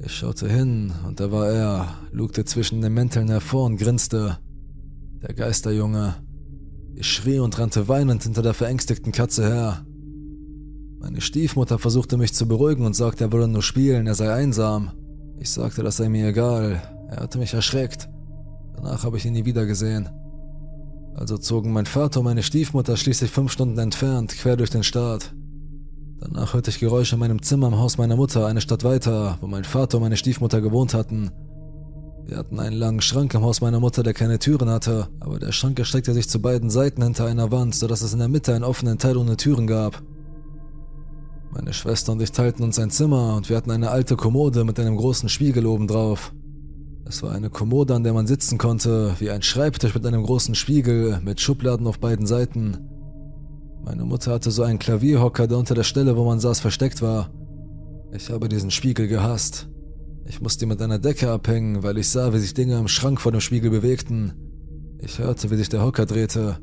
Ich 0.02 0.14
schaute 0.14 0.48
hin 0.48 0.94
und 1.06 1.20
da 1.20 1.32
war 1.32 1.50
er, 1.50 1.88
lugte 2.12 2.46
zwischen 2.46 2.82
den 2.82 2.94
Mänteln 2.94 3.28
hervor 3.28 3.66
und 3.66 3.78
grinste. 3.78 4.38
Der 5.22 5.34
Geisterjunge. 5.34 6.16
Ich 6.96 7.08
schrie 7.08 7.40
und 7.40 7.58
rannte 7.58 7.88
weinend 7.88 8.24
hinter 8.24 8.42
der 8.42 8.54
verängstigten 8.54 9.12
Katze 9.12 9.46
her. 9.46 9.86
Meine 11.00 11.22
Stiefmutter 11.22 11.80
versuchte 11.80 12.18
mich 12.18 12.34
zu 12.34 12.48
beruhigen 12.48 12.86
und 12.86 12.96
sagte, 12.96 13.26
er 13.26 13.32
wolle 13.32 13.48
nur 13.48 13.64
spielen, 13.64 14.08
er 14.08 14.16
sei 14.16 14.32
einsam. 14.32 14.92
Ich 15.40 15.50
sagte, 15.50 15.82
das 15.84 15.98
sei 15.98 16.10
mir 16.10 16.28
egal. 16.28 16.82
Er 17.10 17.22
hatte 17.22 17.40
mich 17.40 17.54
erschreckt. 17.54 18.10
Danach 18.76 19.04
habe 19.04 19.18
ich 19.18 19.26
ihn 19.26 19.34
nie 19.34 19.46
wieder 19.46 19.66
gesehen. 19.66 20.10
Also 21.16 21.38
zogen 21.38 21.74
mein 21.74 21.86
Vater 21.86 22.20
und 22.20 22.26
meine 22.26 22.44
Stiefmutter 22.44 22.96
schließlich 22.96 23.32
fünf 23.32 23.52
Stunden 23.52 23.78
entfernt, 23.80 24.34
quer 24.38 24.56
durch 24.56 24.70
den 24.70 24.84
Staat. 24.84 25.34
Danach 26.22 26.54
hörte 26.54 26.70
ich 26.70 26.80
Geräusche 26.80 27.16
in 27.16 27.20
meinem 27.20 27.42
Zimmer 27.42 27.68
im 27.68 27.78
Haus 27.78 27.98
meiner 27.98 28.18
Mutter, 28.18 28.46
eine 28.46 28.62
Stadt 28.62 28.84
weiter, 28.84 29.38
wo 29.42 29.48
mein 29.48 29.64
Vater 29.64 29.98
und 29.98 30.04
meine 30.04 30.18
Stiefmutter 30.18 30.60
gewohnt 30.60 30.94
hatten. 30.94 31.32
Wir 32.26 32.38
hatten 32.38 32.60
einen 32.60 32.76
langen 32.76 33.02
Schrank 33.02 33.34
im 33.34 33.42
Haus 33.42 33.62
meiner 33.62 33.80
Mutter, 33.80 34.04
der 34.04 34.14
keine 34.14 34.38
Türen 34.38 34.70
hatte, 34.70 35.08
aber 35.20 35.40
der 35.40 35.52
Schrank 35.52 35.80
erstreckte 35.80 36.14
sich 36.14 36.30
zu 36.30 36.42
beiden 36.42 36.70
Seiten 36.70 37.02
hinter 37.02 37.26
einer 37.26 37.52
Wand, 37.52 37.74
sodass 37.74 38.02
es 38.02 38.14
in 38.14 38.20
der 38.20 38.28
Mitte 38.28 38.54
einen 38.54 38.66
offenen 38.66 38.98
Teil 38.98 39.18
ohne 39.18 39.38
Türen 39.38 39.66
gab. 39.66 40.04
Meine 41.52 41.74
Schwester 41.74 42.12
und 42.12 42.22
ich 42.22 42.32
teilten 42.32 42.64
uns 42.64 42.78
ein 42.78 42.92
Zimmer 42.92 43.36
und 43.36 43.50
wir 43.50 43.58
hatten 43.58 43.72
eine 43.72 43.90
alte 43.90 44.16
Kommode 44.16 44.66
mit 44.66 44.80
einem 44.80 44.98
großen 44.98 45.30
Spiegel 45.30 45.66
oben 45.66 45.88
drauf. 45.88 46.34
Es 47.06 47.24
war 47.24 47.32
eine 47.32 47.50
Kommode, 47.50 47.96
an 47.96 48.04
der 48.04 48.14
man 48.14 48.28
sitzen 48.28 48.60
konnte, 48.60 49.16
wie 49.18 49.32
ein 49.32 49.42
Schreibtisch 49.42 49.96
mit 49.96 50.06
einem 50.06 50.24
großen 50.24 50.54
Spiegel, 50.54 51.20
mit 51.24 51.42
Schubladen 51.42 51.88
auf 51.88 52.00
beiden 52.00 52.28
Seiten. 52.28 52.89
Meine 53.84 54.06
Mutter 54.06 54.32
hatte 54.32 54.52
so 54.52 54.64
einen 54.64 54.80
Klavierhocker, 54.80 55.48
der 55.48 55.58
unter 55.58 55.76
der 55.76 55.84
Stelle, 55.84 56.16
wo 56.16 56.26
man 56.26 56.40
saß, 56.40 56.60
versteckt 56.60 57.02
war. 57.02 57.32
Ich 58.12 58.30
habe 58.30 58.50
diesen 58.50 58.72
Spiegel 58.72 59.08
gehasst. 59.08 59.68
Ich 60.26 60.42
musste 60.42 60.66
ihn 60.66 60.70
mit 60.70 60.82
einer 60.82 61.00
Decke 61.00 61.32
abhängen, 61.32 61.84
weil 61.84 61.98
ich 61.98 62.10
sah, 62.10 62.34
wie 62.34 62.40
sich 62.40 62.54
Dinge 62.54 62.78
im 62.78 62.88
Schrank 62.88 63.20
vor 63.20 63.32
dem 63.32 63.42
Spiegel 63.42 63.72
bewegten. 63.72 64.34
Ich 65.00 65.20
hörte, 65.20 65.50
wie 65.50 65.56
sich 65.56 65.70
der 65.70 65.84
Hocker 65.84 66.06
drehte. 66.06 66.60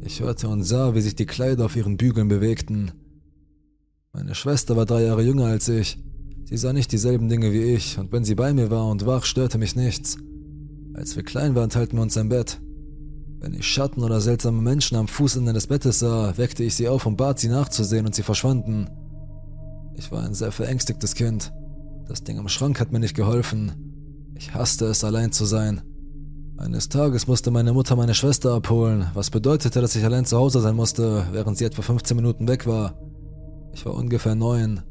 Ich 0.00 0.20
hörte 0.20 0.48
und 0.48 0.62
sah, 0.64 0.94
wie 0.94 1.00
sich 1.00 1.14
die 1.14 1.26
Kleider 1.26 1.66
auf 1.66 1.76
ihren 1.76 1.96
Bügeln 1.96 2.28
bewegten. 2.28 2.92
Meine 4.12 4.34
Schwester 4.34 4.76
war 4.76 4.86
drei 4.86 5.04
Jahre 5.04 5.22
jünger 5.22 5.46
als 5.46 5.68
ich. 5.68 5.98
Sie 6.44 6.56
sah 6.56 6.72
nicht 6.72 6.92
dieselben 6.92 7.28
Dinge 7.28 7.52
wie 7.52 7.62
ich, 7.62 7.98
und 7.98 8.12
wenn 8.12 8.24
sie 8.24 8.34
bei 8.34 8.52
mir 8.52 8.70
war 8.70 8.88
und 8.88 9.06
wach, 9.06 9.24
störte 9.24 9.58
mich 9.58 9.76
nichts. 9.76 10.18
Als 10.94 11.16
wir 11.16 11.22
klein 11.22 11.54
waren, 11.54 11.70
teilten 11.70 11.96
wir 11.98 12.02
uns 12.02 12.16
ein 12.18 12.28
Bett. 12.28 12.60
Wenn 13.42 13.54
ich 13.54 13.66
Schatten 13.66 14.04
oder 14.04 14.20
seltsame 14.20 14.62
Menschen 14.62 14.96
am 14.96 15.08
Fußende 15.08 15.52
des 15.52 15.66
Bettes 15.66 15.98
sah, 15.98 16.38
weckte 16.38 16.62
ich 16.62 16.76
sie 16.76 16.86
auf 16.86 17.06
und 17.06 17.16
bat 17.16 17.40
sie 17.40 17.48
nachzusehen 17.48 18.06
und 18.06 18.14
sie 18.14 18.22
verschwanden. 18.22 18.88
Ich 19.96 20.12
war 20.12 20.22
ein 20.22 20.32
sehr 20.32 20.52
verängstigtes 20.52 21.16
Kind. 21.16 21.52
Das 22.06 22.22
Ding 22.22 22.38
im 22.38 22.46
Schrank 22.46 22.78
hat 22.78 22.92
mir 22.92 23.00
nicht 23.00 23.16
geholfen. 23.16 23.72
Ich 24.36 24.54
hasste 24.54 24.86
es, 24.86 25.02
allein 25.02 25.32
zu 25.32 25.44
sein. 25.44 25.82
Eines 26.56 26.88
Tages 26.88 27.26
musste 27.26 27.50
meine 27.50 27.72
Mutter 27.72 27.96
meine 27.96 28.14
Schwester 28.14 28.54
abholen, 28.54 29.08
was 29.12 29.30
bedeutete, 29.30 29.80
dass 29.80 29.96
ich 29.96 30.04
allein 30.04 30.24
zu 30.24 30.36
Hause 30.36 30.60
sein 30.60 30.76
musste, 30.76 31.26
während 31.32 31.58
sie 31.58 31.64
etwa 31.64 31.82
15 31.82 32.16
Minuten 32.16 32.46
weg 32.46 32.68
war. 32.68 32.94
Ich 33.72 33.84
war 33.84 33.94
ungefähr 33.94 34.36
neun. 34.36 34.82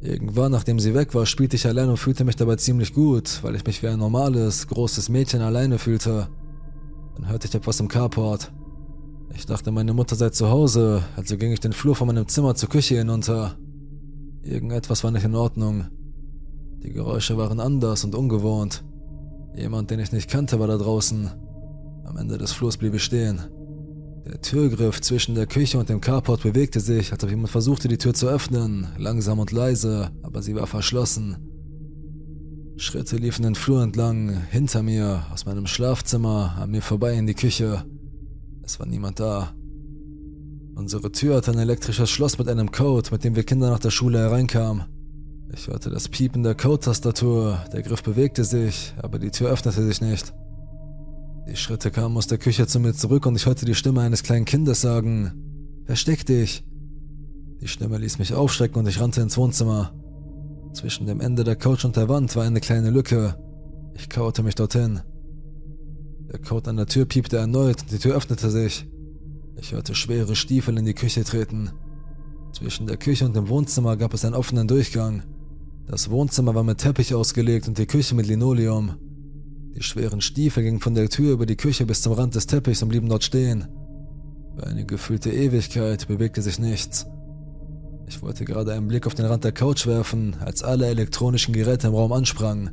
Irgendwann, 0.00 0.52
nachdem 0.52 0.78
sie 0.78 0.94
weg 0.94 1.12
war, 1.12 1.26
spielte 1.26 1.56
ich 1.56 1.66
allein 1.66 1.88
und 1.88 1.96
fühlte 1.96 2.24
mich 2.24 2.36
dabei 2.36 2.54
ziemlich 2.54 2.94
gut, 2.94 3.42
weil 3.42 3.56
ich 3.56 3.66
mich 3.66 3.82
wie 3.82 3.88
ein 3.88 3.98
normales, 3.98 4.68
großes 4.68 5.08
Mädchen 5.08 5.40
alleine 5.40 5.78
fühlte. 5.78 6.28
Dann 7.20 7.28
hörte 7.28 7.48
ich 7.48 7.54
etwas 7.54 7.78
im 7.80 7.88
Carport. 7.88 8.50
Ich 9.34 9.44
dachte, 9.44 9.70
meine 9.70 9.92
Mutter 9.92 10.16
sei 10.16 10.30
zu 10.30 10.48
Hause, 10.48 11.02
also 11.16 11.36
ging 11.36 11.52
ich 11.52 11.60
den 11.60 11.74
Flur 11.74 11.94
von 11.94 12.06
meinem 12.06 12.26
Zimmer 12.28 12.54
zur 12.54 12.70
Küche 12.70 12.96
hinunter. 12.96 13.56
Irgendetwas 14.42 15.04
war 15.04 15.10
nicht 15.10 15.24
in 15.24 15.34
Ordnung. 15.34 15.84
Die 16.82 16.92
Geräusche 16.92 17.36
waren 17.36 17.60
anders 17.60 18.04
und 18.04 18.14
ungewohnt. 18.14 18.84
Jemand, 19.54 19.90
den 19.90 20.00
ich 20.00 20.12
nicht 20.12 20.30
kannte, 20.30 20.58
war 20.60 20.66
da 20.66 20.78
draußen. 20.78 21.30
Am 22.06 22.16
Ende 22.16 22.38
des 22.38 22.52
Flurs 22.52 22.78
blieb 22.78 22.94
ich 22.94 23.04
stehen. 23.04 23.42
Der 24.24 24.40
Türgriff 24.40 25.02
zwischen 25.02 25.34
der 25.34 25.46
Küche 25.46 25.78
und 25.78 25.90
dem 25.90 26.00
Carport 26.00 26.42
bewegte 26.42 26.80
sich, 26.80 27.12
als 27.12 27.22
ob 27.22 27.28
jemand 27.28 27.50
versuchte, 27.50 27.88
die 27.88 27.98
Tür 27.98 28.14
zu 28.14 28.28
öffnen, 28.28 28.88
langsam 28.96 29.40
und 29.40 29.52
leise, 29.52 30.10
aber 30.22 30.40
sie 30.40 30.54
war 30.54 30.66
verschlossen. 30.66 31.36
Schritte 32.80 33.18
liefen 33.18 33.42
den 33.42 33.54
Flur 33.54 33.82
entlang, 33.82 34.42
hinter 34.50 34.82
mir, 34.82 35.26
aus 35.30 35.44
meinem 35.44 35.66
Schlafzimmer, 35.66 36.56
an 36.58 36.70
mir 36.70 36.80
vorbei 36.80 37.12
in 37.12 37.26
die 37.26 37.34
Küche. 37.34 37.84
Es 38.62 38.80
war 38.80 38.86
niemand 38.86 39.20
da. 39.20 39.52
Unsere 40.74 41.12
Tür 41.12 41.36
hatte 41.36 41.50
ein 41.50 41.58
elektrisches 41.58 42.08
Schloss 42.08 42.38
mit 42.38 42.48
einem 42.48 42.72
Code, 42.72 43.10
mit 43.12 43.22
dem 43.22 43.36
wir 43.36 43.42
Kinder 43.42 43.68
nach 43.68 43.80
der 43.80 43.90
Schule 43.90 44.18
hereinkamen. 44.20 44.84
Ich 45.52 45.68
hörte 45.68 45.90
das 45.90 46.08
Piepen 46.08 46.42
der 46.42 46.54
Code-Tastatur, 46.54 47.62
der 47.70 47.82
Griff 47.82 48.02
bewegte 48.02 48.44
sich, 48.44 48.94
aber 49.02 49.18
die 49.18 49.30
Tür 49.30 49.50
öffnete 49.50 49.84
sich 49.84 50.00
nicht. 50.00 50.32
Die 51.50 51.56
Schritte 51.56 51.90
kamen 51.90 52.16
aus 52.16 52.28
der 52.28 52.38
Küche 52.38 52.66
zu 52.66 52.80
mir 52.80 52.94
zurück 52.94 53.26
und 53.26 53.36
ich 53.36 53.44
hörte 53.44 53.66
die 53.66 53.74
Stimme 53.74 54.00
eines 54.00 54.22
kleinen 54.22 54.46
Kindes 54.46 54.80
sagen, 54.80 55.84
Versteck 55.84 56.24
dich. 56.24 56.64
Die 57.60 57.68
Stimme 57.68 57.98
ließ 57.98 58.18
mich 58.18 58.32
aufschrecken 58.32 58.78
und 58.78 58.88
ich 58.88 59.00
rannte 59.00 59.20
ins 59.20 59.36
Wohnzimmer. 59.36 59.92
Zwischen 60.72 61.06
dem 61.06 61.20
Ende 61.20 61.44
der 61.44 61.56
Couch 61.56 61.84
und 61.84 61.96
der 61.96 62.08
Wand 62.08 62.34
war 62.36 62.44
eine 62.44 62.60
kleine 62.60 62.90
Lücke. 62.90 63.36
Ich 63.94 64.08
kauerte 64.08 64.42
mich 64.42 64.54
dorthin. 64.54 65.00
Der 66.32 66.38
Code 66.38 66.70
an 66.70 66.76
der 66.76 66.86
Tür 66.86 67.06
piepte 67.06 67.38
erneut 67.38 67.82
und 67.82 67.90
die 67.90 67.98
Tür 67.98 68.14
öffnete 68.14 68.50
sich. 68.50 68.88
Ich 69.56 69.72
hörte 69.72 69.96
schwere 69.96 70.36
Stiefel 70.36 70.78
in 70.78 70.84
die 70.84 70.94
Küche 70.94 71.24
treten. 71.24 71.70
Zwischen 72.52 72.86
der 72.86 72.96
Küche 72.96 73.24
und 73.24 73.34
dem 73.34 73.48
Wohnzimmer 73.48 73.96
gab 73.96 74.14
es 74.14 74.24
einen 74.24 74.36
offenen 74.36 74.68
Durchgang. 74.68 75.24
Das 75.88 76.08
Wohnzimmer 76.08 76.54
war 76.54 76.62
mit 76.62 76.78
Teppich 76.78 77.14
ausgelegt 77.14 77.66
und 77.66 77.78
die 77.78 77.86
Küche 77.86 78.14
mit 78.14 78.26
Linoleum. 78.26 78.94
Die 79.74 79.82
schweren 79.82 80.20
Stiefel 80.20 80.62
gingen 80.62 80.80
von 80.80 80.94
der 80.94 81.08
Tür 81.08 81.32
über 81.32 81.46
die 81.46 81.56
Küche 81.56 81.84
bis 81.84 82.02
zum 82.02 82.12
Rand 82.12 82.36
des 82.36 82.46
Teppichs 82.46 82.82
und 82.82 82.90
blieben 82.90 83.08
dort 83.08 83.24
stehen. 83.24 83.66
Für 84.56 84.66
eine 84.66 84.86
gefühlte 84.86 85.32
Ewigkeit 85.32 86.06
bewegte 86.06 86.42
sich 86.42 86.60
nichts. 86.60 87.06
Ich 88.10 88.22
wollte 88.22 88.44
gerade 88.44 88.72
einen 88.72 88.88
Blick 88.88 89.06
auf 89.06 89.14
den 89.14 89.24
Rand 89.24 89.44
der 89.44 89.52
Couch 89.52 89.86
werfen, 89.86 90.34
als 90.40 90.64
alle 90.64 90.88
elektronischen 90.88 91.54
Geräte 91.54 91.86
im 91.86 91.94
Raum 91.94 92.10
ansprangen. 92.10 92.72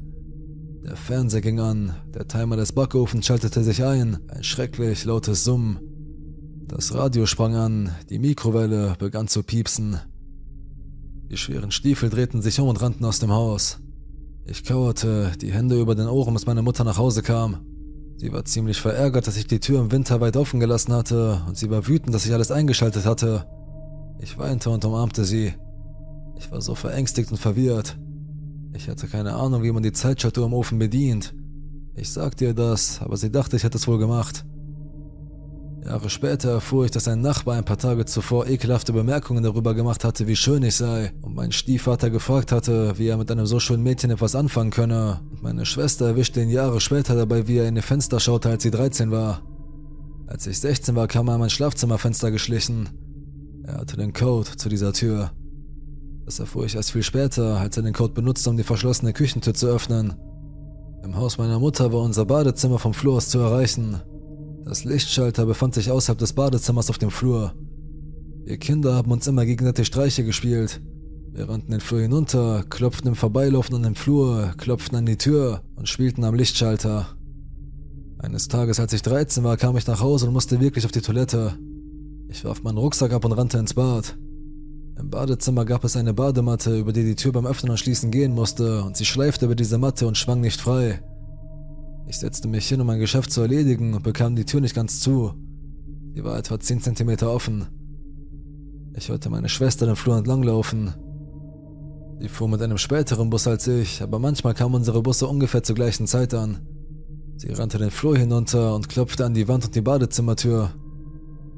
Der 0.84 0.96
Fernseher 0.96 1.42
ging 1.42 1.60
an, 1.60 1.94
der 2.12 2.28
Timer 2.28 2.56
des 2.56 2.72
Backofens 2.72 3.28
schaltete 3.28 3.64
sich 3.64 3.84
ein, 3.84 4.18
ein 4.30 4.44
schrecklich 4.44 5.06
lautes 5.06 5.44
Summen. 5.44 5.80
Das 6.68 6.92
Radio 6.96 7.28
sprang 7.28 7.54
an, 7.54 7.92
die 8.10 8.18
Mikrowelle 8.18 8.96
begann 8.98 9.28
zu 9.28 9.44
piepsen. 9.44 10.00
Die 11.30 11.38
schweren 11.38 11.70
Stiefel 11.70 12.10
drehten 12.10 12.42
sich 12.42 12.60
um 12.60 12.68
und 12.68 12.82
rannten 12.82 13.06
aus 13.06 13.20
dem 13.20 13.32
Haus. 13.32 13.78
Ich 14.44 14.64
kauerte, 14.64 15.34
die 15.40 15.54
Hände 15.54 15.80
über 15.80 15.94
den 15.94 16.08
Ohren, 16.08 16.34
bis 16.34 16.48
meine 16.48 16.64
Mutter 16.64 16.84
nach 16.84 16.98
Hause 16.98 17.22
kam. 17.22 17.60
Sie 18.18 18.34
war 18.34 18.44
ziemlich 18.44 18.82
verärgert, 18.82 19.28
dass 19.28 19.38
ich 19.38 19.46
die 19.46 19.60
Tür 19.60 19.82
im 19.82 19.92
Winter 19.92 20.20
weit 20.20 20.36
offen 20.36 20.60
gelassen 20.60 20.94
hatte, 20.94 21.44
und 21.48 21.56
sie 21.58 21.70
war 21.70 21.88
wütend, 21.88 22.16
dass 22.16 22.26
ich 22.26 22.34
alles 22.34 22.50
eingeschaltet 22.50 23.06
hatte. 23.06 23.46
Ich 24.20 24.38
weinte 24.38 24.70
und 24.70 24.84
umarmte 24.86 25.26
sie. 25.26 25.54
Ich 26.38 26.52
war 26.52 26.62
so 26.62 26.76
verängstigt 26.76 27.32
und 27.32 27.38
verwirrt. 27.38 27.98
Ich 28.74 28.90
hatte 28.90 29.08
keine 29.08 29.34
Ahnung, 29.34 29.64
wie 29.64 29.72
man 29.72 29.84
die 29.84 29.92
Zeitschaltuhr 29.92 30.46
im 30.46 30.54
Ofen 30.54 30.80
bedient. 30.80 31.34
Ich 31.96 32.12
sagte 32.12 32.46
ihr 32.46 32.54
das, 32.54 33.02
aber 33.02 33.18
sie 33.18 33.32
dachte, 33.32 33.56
ich 33.56 33.64
hätte 33.64 33.78
es 33.78 33.88
wohl 33.88 33.98
gemacht. 33.98 34.46
Jahre 35.88 36.10
später 36.10 36.50
erfuhr 36.52 36.86
ich, 36.86 36.92
dass 36.92 37.08
ein 37.08 37.22
Nachbar 37.22 37.56
ein 37.56 37.64
paar 37.64 37.78
Tage 37.78 38.06
zuvor 38.06 38.46
ekelhafte 38.48 38.92
Bemerkungen 38.92 39.42
darüber 39.42 39.74
gemacht 39.74 40.04
hatte, 40.04 40.28
wie 40.28 40.36
schön 40.36 40.62
ich 40.64 40.76
sei, 40.76 41.14
und 41.22 41.34
mein 41.34 41.54
Stiefvater 41.54 42.10
gefragt 42.10 42.52
hatte, 42.52 42.98
wie 42.98 43.08
er 43.08 43.18
mit 43.18 43.32
einem 43.32 43.46
so 43.46 43.60
schönen 43.60 43.84
Mädchen 43.84 44.12
etwas 44.12 44.36
anfangen 44.36 44.72
könne. 44.72 45.22
Und 45.32 45.44
meine 45.44 45.66
Schwester 45.66 46.08
erwischte 46.08 46.42
ihn 46.42 46.50
Jahre 46.50 46.82
später 46.82 47.16
dabei, 47.16 47.48
wie 47.48 47.58
er 47.58 47.70
in 47.70 47.78
ihr 47.78 47.84
Fenster 47.84 48.20
schaute, 48.20 48.50
als 48.50 48.64
sie 48.64 48.72
13 48.72 49.12
war. 49.12 49.42
Als 50.28 50.46
ich 50.46 50.60
16 50.60 50.94
war, 50.96 51.08
kam 51.08 51.30
er 51.30 51.36
an 51.36 51.40
mein 51.40 51.50
Schlafzimmerfenster 51.50 52.32
geschlichen. 52.32 52.90
Er 53.68 53.80
hatte 53.80 53.98
den 53.98 54.14
Code 54.14 54.50
zu 54.56 54.70
dieser 54.70 54.94
Tür. 54.94 55.32
Das 56.26 56.40
erfuhr 56.40 56.66
ich 56.66 56.76
erst 56.76 56.92
viel 56.92 57.04
später, 57.04 57.60
als 57.60 57.76
er 57.76 57.84
den 57.84 57.94
Code 57.94 58.14
benutzte, 58.14 58.50
um 58.50 58.56
die 58.56 58.64
verschlossene 58.64 59.12
Küchentür 59.12 59.54
zu 59.54 59.68
öffnen. 59.68 60.14
Im 61.04 61.18
Haus 61.18 61.38
meiner 61.38 61.60
Mutter 61.60 61.92
war 61.92 62.02
unser 62.02 62.26
Badezimmer 62.26 62.80
vom 62.80 62.94
Flur 62.94 63.16
aus 63.16 63.28
zu 63.28 63.40
erreichen. 63.40 64.02
Das 64.64 64.86
Lichtschalter 64.86 65.46
befand 65.46 65.76
sich 65.76 65.92
außerhalb 65.92 66.18
des 66.18 66.32
Badezimmers 66.32 66.90
auf 66.90 66.98
dem 66.98 67.12
Flur. 67.12 67.54
Wir 68.46 68.58
Kinder 68.58 68.96
haben 68.96 69.12
uns 69.12 69.28
immer 69.28 69.46
gegenseitig 69.46 69.88
Streiche 69.88 70.24
gespielt. 70.24 70.82
Wir 71.34 71.50
rannten 71.50 71.72
den 71.72 71.82
Flur 71.82 72.00
hinunter, 72.00 72.64
klopften 72.70 73.10
im 73.10 73.16
Vorbeilaufen 73.16 73.76
an 73.76 73.84
den 73.84 73.96
Flur, 73.96 74.54
klopften 74.58 74.98
an 74.98 75.06
die 75.06 75.18
Tür 75.18 75.62
und 75.76 75.90
spielten 75.90 76.24
am 76.24 76.36
Lichtschalter. 76.36 77.08
Eines 78.20 78.48
Tages, 78.48 78.80
als 78.80 78.94
ich 78.94 79.02
13 79.02 79.44
war, 79.44 79.58
kam 79.58 79.76
ich 79.76 79.88
nach 79.88 80.00
Hause 80.00 80.28
und 80.28 80.34
musste 80.34 80.62
wirklich 80.62 80.86
auf 80.86 80.94
die 80.94 81.02
Toilette. 81.02 81.58
Ich 82.30 82.44
warf 82.44 82.64
meinen 82.64 82.78
Rucksack 82.78 83.14
ab 83.14 83.26
und 83.26 83.32
rannte 83.32 83.58
ins 83.58 83.74
Bad. 83.74 84.18
Im 85.00 85.10
Badezimmer 85.10 85.64
gab 85.64 85.84
es 85.84 85.96
eine 85.96 86.14
Badematte, 86.14 86.78
über 86.78 86.92
die 86.92 87.04
die 87.04 87.16
Tür 87.16 87.32
beim 87.32 87.46
Öffnen 87.46 87.72
und 87.72 87.78
Schließen 87.78 88.12
gehen 88.12 88.34
musste, 88.34 88.84
und 88.84 88.98
sie 88.98 89.06
schleifte 89.06 89.46
über 89.46 89.56
diese 89.56 89.78
Matte 89.78 90.08
und 90.08 90.18
schwang 90.18 90.42
nicht 90.42 90.60
frei. 90.60 91.02
Ich 92.08 92.18
setzte 92.18 92.48
mich 92.48 92.68
hin, 92.68 92.82
um 92.82 92.88
mein 92.88 93.00
Geschäft 93.00 93.32
zu 93.32 93.42
erledigen 93.42 93.94
und 93.94 94.04
bekam 94.04 94.36
die 94.36 94.46
Tür 94.46 94.62
nicht 94.62 94.76
ganz 94.76 95.00
zu. 95.00 95.34
Sie 96.14 96.24
war 96.24 96.38
etwa 96.38 96.60
10 96.60 96.82
cm 96.82 97.28
offen. 97.28 97.68
Ich 98.96 99.10
hörte 99.10 99.30
meine 99.30 99.50
Schwester 99.50 99.86
den 99.86 99.96
Flur 99.96 100.18
entlang 100.18 100.42
laufen. 100.42 100.94
Sie 102.20 102.30
fuhr 102.30 102.48
mit 102.48 102.62
einem 102.62 102.80
späteren 102.80 103.30
Bus 103.30 103.46
als 103.46 103.68
ich, 103.68 104.02
aber 104.02 104.18
manchmal 104.18 104.56
kamen 104.56 104.76
unsere 104.76 105.04
Busse 105.04 105.28
ungefähr 105.28 105.62
zur 105.62 105.76
gleichen 105.76 106.08
Zeit 106.08 106.34
an. 106.34 106.60
Sie 107.36 107.52
rannte 107.52 107.78
den 107.78 107.92
Flur 107.92 108.18
hinunter 108.18 108.74
und 108.74 108.90
klopfte 108.90 109.24
an 109.24 109.36
die 109.36 109.48
Wand 109.48 109.66
und 109.66 109.76
die 109.76 109.82
Badezimmertür. 109.82 110.72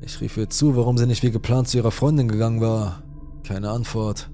Ich 0.02 0.22
rief 0.22 0.38
ihr 0.38 0.50
zu, 0.50 0.76
warum 0.76 0.98
sie 0.98 1.06
nicht 1.06 1.24
wie 1.24 1.32
geplant 1.32 1.68
zu 1.68 1.78
ihrer 1.78 1.92
Freundin 1.92 2.28
gegangen 2.28 2.62
war. 2.62 3.04
Keine 3.44 3.70
Antwort. 3.70 4.30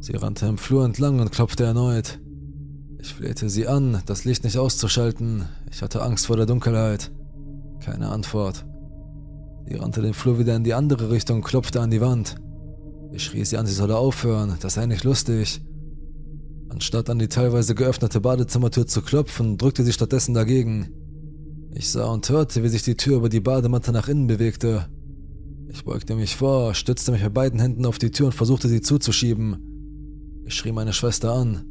Sie 0.00 0.14
rannte 0.14 0.46
im 0.46 0.58
Flur 0.58 0.84
entlang 0.84 1.20
und 1.20 1.32
klopfte 1.32 1.64
erneut. 1.64 2.20
Ich 3.00 3.14
flehte 3.14 3.48
sie 3.48 3.66
an, 3.66 4.02
das 4.06 4.24
Licht 4.24 4.44
nicht 4.44 4.58
auszuschalten. 4.58 5.44
Ich 5.70 5.82
hatte 5.82 6.02
Angst 6.02 6.26
vor 6.26 6.36
der 6.36 6.46
Dunkelheit. 6.46 7.10
Keine 7.80 8.08
Antwort. 8.08 8.64
Sie 9.68 9.74
rannte 9.74 10.02
den 10.02 10.14
Flur 10.14 10.38
wieder 10.38 10.54
in 10.54 10.64
die 10.64 10.74
andere 10.74 11.10
Richtung 11.10 11.38
und 11.38 11.44
klopfte 11.44 11.80
an 11.80 11.90
die 11.90 12.00
Wand. 12.00 12.36
Ich 13.12 13.24
schrie 13.24 13.44
sie 13.44 13.56
an, 13.56 13.66
sie 13.66 13.74
solle 13.74 13.96
aufhören, 13.96 14.56
das 14.60 14.74
sei 14.74 14.86
nicht 14.86 15.04
lustig. 15.04 15.60
Anstatt 16.68 17.08
an 17.08 17.18
die 17.18 17.28
teilweise 17.28 17.74
geöffnete 17.74 18.20
Badezimmertür 18.20 18.86
zu 18.86 19.02
klopfen, 19.02 19.56
drückte 19.56 19.84
sie 19.84 19.92
stattdessen 19.92 20.34
dagegen. 20.34 20.90
Ich 21.78 21.90
sah 21.90 22.06
und 22.06 22.26
hörte, 22.30 22.62
wie 22.62 22.70
sich 22.70 22.84
die 22.84 22.96
Tür 22.96 23.18
über 23.18 23.28
die 23.28 23.40
Badematte 23.40 23.92
nach 23.92 24.08
innen 24.08 24.26
bewegte. 24.26 24.86
Ich 25.68 25.84
beugte 25.84 26.14
mich 26.14 26.34
vor, 26.34 26.72
stützte 26.72 27.12
mich 27.12 27.22
mit 27.22 27.34
beiden 27.34 27.60
Händen 27.60 27.84
auf 27.84 27.98
die 27.98 28.10
Tür 28.10 28.26
und 28.26 28.32
versuchte 28.32 28.66
sie 28.66 28.80
zuzuschieben. 28.80 30.42
Ich 30.46 30.54
schrie 30.54 30.72
meine 30.72 30.94
Schwester 30.94 31.34
an. 31.34 31.66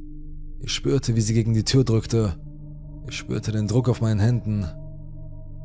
Ich 0.60 0.74
spürte, 0.74 1.16
wie 1.16 1.22
sie 1.22 1.34
gegen 1.34 1.56
die 1.56 1.64
Tür 1.64 1.84
drückte. 1.84 2.36
Ich 3.10 3.18
spürte 3.18 3.52
den 3.52 3.68
Druck 3.68 3.90
auf 3.90 4.00
meinen 4.00 4.20
Händen. 4.20 4.68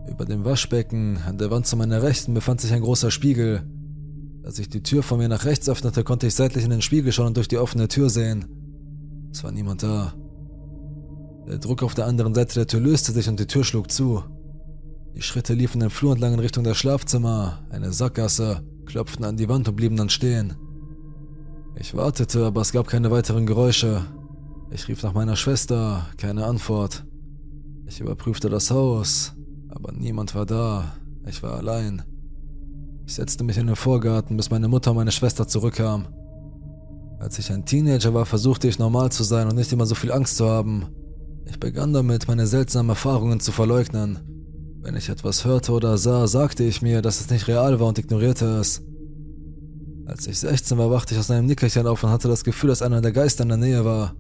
Über 0.09 0.24
dem 0.24 0.42
Waschbecken, 0.46 1.18
an 1.18 1.37
der 1.37 1.50
Wand 1.50 1.66
zu 1.66 1.76
meiner 1.76 2.03
Rechten, 2.03 2.33
befand 2.33 2.62
sich 2.62 2.72
ein 2.72 2.81
großer 2.81 3.11
Spiegel. 3.11 3.62
Als 4.42 4.59
ich 4.59 4.70
die 4.70 4.83
Tür 4.83 5.03
von 5.03 5.18
mir 5.18 5.29
nach 5.29 5.44
rechts 5.44 5.68
öffnete, 5.68 6.03
konnte 6.03 6.26
ich 6.26 6.35
seitlich 6.35 6.64
in 6.64 6.70
den 6.70 6.81
Spiegel 6.81 7.12
schauen 7.12 7.26
und 7.26 7.37
durch 7.37 7.48
die 7.48 7.59
offene 7.59 7.88
Tür 7.88 8.09
sehen. 8.09 8.46
Es 9.31 9.44
war 9.44 9.53
niemand 9.53 9.83
da. 9.83 10.14
Der 11.48 11.59
Druck 11.59 11.83
auf 11.83 11.94
der 11.94 12.07
anderen 12.07 12.35
Seite 12.35 12.55
der 12.55 12.66
Tür 12.66 12.81
löste 12.81 13.12
sich 13.12 13.29
und 13.29 13.40
die 13.40 13.46
Tür 13.46 13.64
schlug 13.64 13.90
zu. 13.90 14.22
Die 15.14 15.22
Schritte 15.22 15.55
liefen 15.55 15.81
den 15.81 15.90
Flur 15.90 16.12
entlang 16.12 16.35
in 16.35 16.40
Richtung 16.40 16.64
der 16.64 16.74
Schlafzimmer, 16.74 17.64
eine 17.70 17.92
Sackgasse, 17.92 18.62
klopften 18.87 19.24
an 19.24 19.37
die 19.37 19.48
Wand 19.48 19.68
und 19.68 19.76
blieben 19.76 19.96
dann 19.96 20.09
stehen. 20.09 20.55
Ich 21.76 21.94
wartete, 21.94 22.44
aber 22.46 22.61
es 22.61 22.72
gab 22.72 22.87
keine 22.87 23.11
weiteren 23.11 23.46
Geräusche. 23.46 24.05
Ich 24.70 24.87
rief 24.87 25.03
nach 25.03 25.14
meiner 25.14 25.37
Schwester, 25.37 26.07
keine 26.16 26.44
Antwort. 26.44 27.05
Ich 27.87 28.00
überprüfte 28.00 28.48
das 28.48 28.70
Haus, 28.70 29.35
aber 29.68 29.92
niemand 29.92 30.35
war 30.35 30.46
da. 30.46 30.92
Ich 31.26 31.42
war 31.42 31.57
allein. 31.57 32.03
Ich 33.07 33.14
setzte 33.14 33.42
mich 33.42 33.59
in 33.59 33.66
den 33.66 33.76
Vorgarten, 33.76 34.37
bis 34.37 34.50
meine 34.50 34.68
Mutter 34.68 34.92
und 34.92 34.98
meine 34.98 35.11
Schwester 35.11 35.48
zurückkam. 35.48 36.07
Als 37.18 37.38
ich 37.38 37.50
ein 37.50 37.64
Teenager 37.66 38.14
war, 38.14 38.24
versuchte 38.24 38.68
ich 38.68 38.79
normal 38.79 39.11
zu 39.11 39.24
sein 39.24 39.48
und 39.48 39.57
nicht 39.57 39.72
immer 39.72 39.87
so 39.87 39.94
viel 39.94 40.12
Angst 40.12 40.37
zu 40.37 40.48
haben. 40.48 40.87
Ich 41.51 41.59
begann 41.59 41.93
damit, 41.93 42.29
meine 42.29 42.47
seltsamen 42.47 42.91
Erfahrungen 42.91 43.41
zu 43.41 43.51
verleugnen. 43.51 44.21
Wenn 44.83 44.95
ich 44.95 45.09
etwas 45.09 45.45
hörte 45.45 45.73
oder 45.73 45.99
sah, 45.99 46.29
sagte 46.29 46.63
ich 46.63 46.81
mir, 46.81 47.03
dass 47.03 47.21
es 47.21 47.29
nicht 47.29 47.49
real 47.49 47.81
war 47.81 47.89
und 47.89 47.99
ignorierte 47.99 48.47
es. 48.61 48.83
Als 50.07 50.29
ich 50.29 50.39
16 50.39 50.79
war, 50.79 50.91
wachte 50.91 51.13
ich 51.13 51.21
aus 51.21 51.31
einem 51.31 51.47
Nickerchen 51.47 51.89
auf 51.89 52.05
und 52.05 52.11
hatte 52.11 52.29
das 52.29 52.45
Gefühl, 52.45 52.69
dass 52.69 52.83
einer 52.83 53.01
der 53.01 53.13
Geister 53.13 53.43
in 53.43 53.49
der 53.49 53.59
Nähe 53.59 53.85
war. 53.85 54.15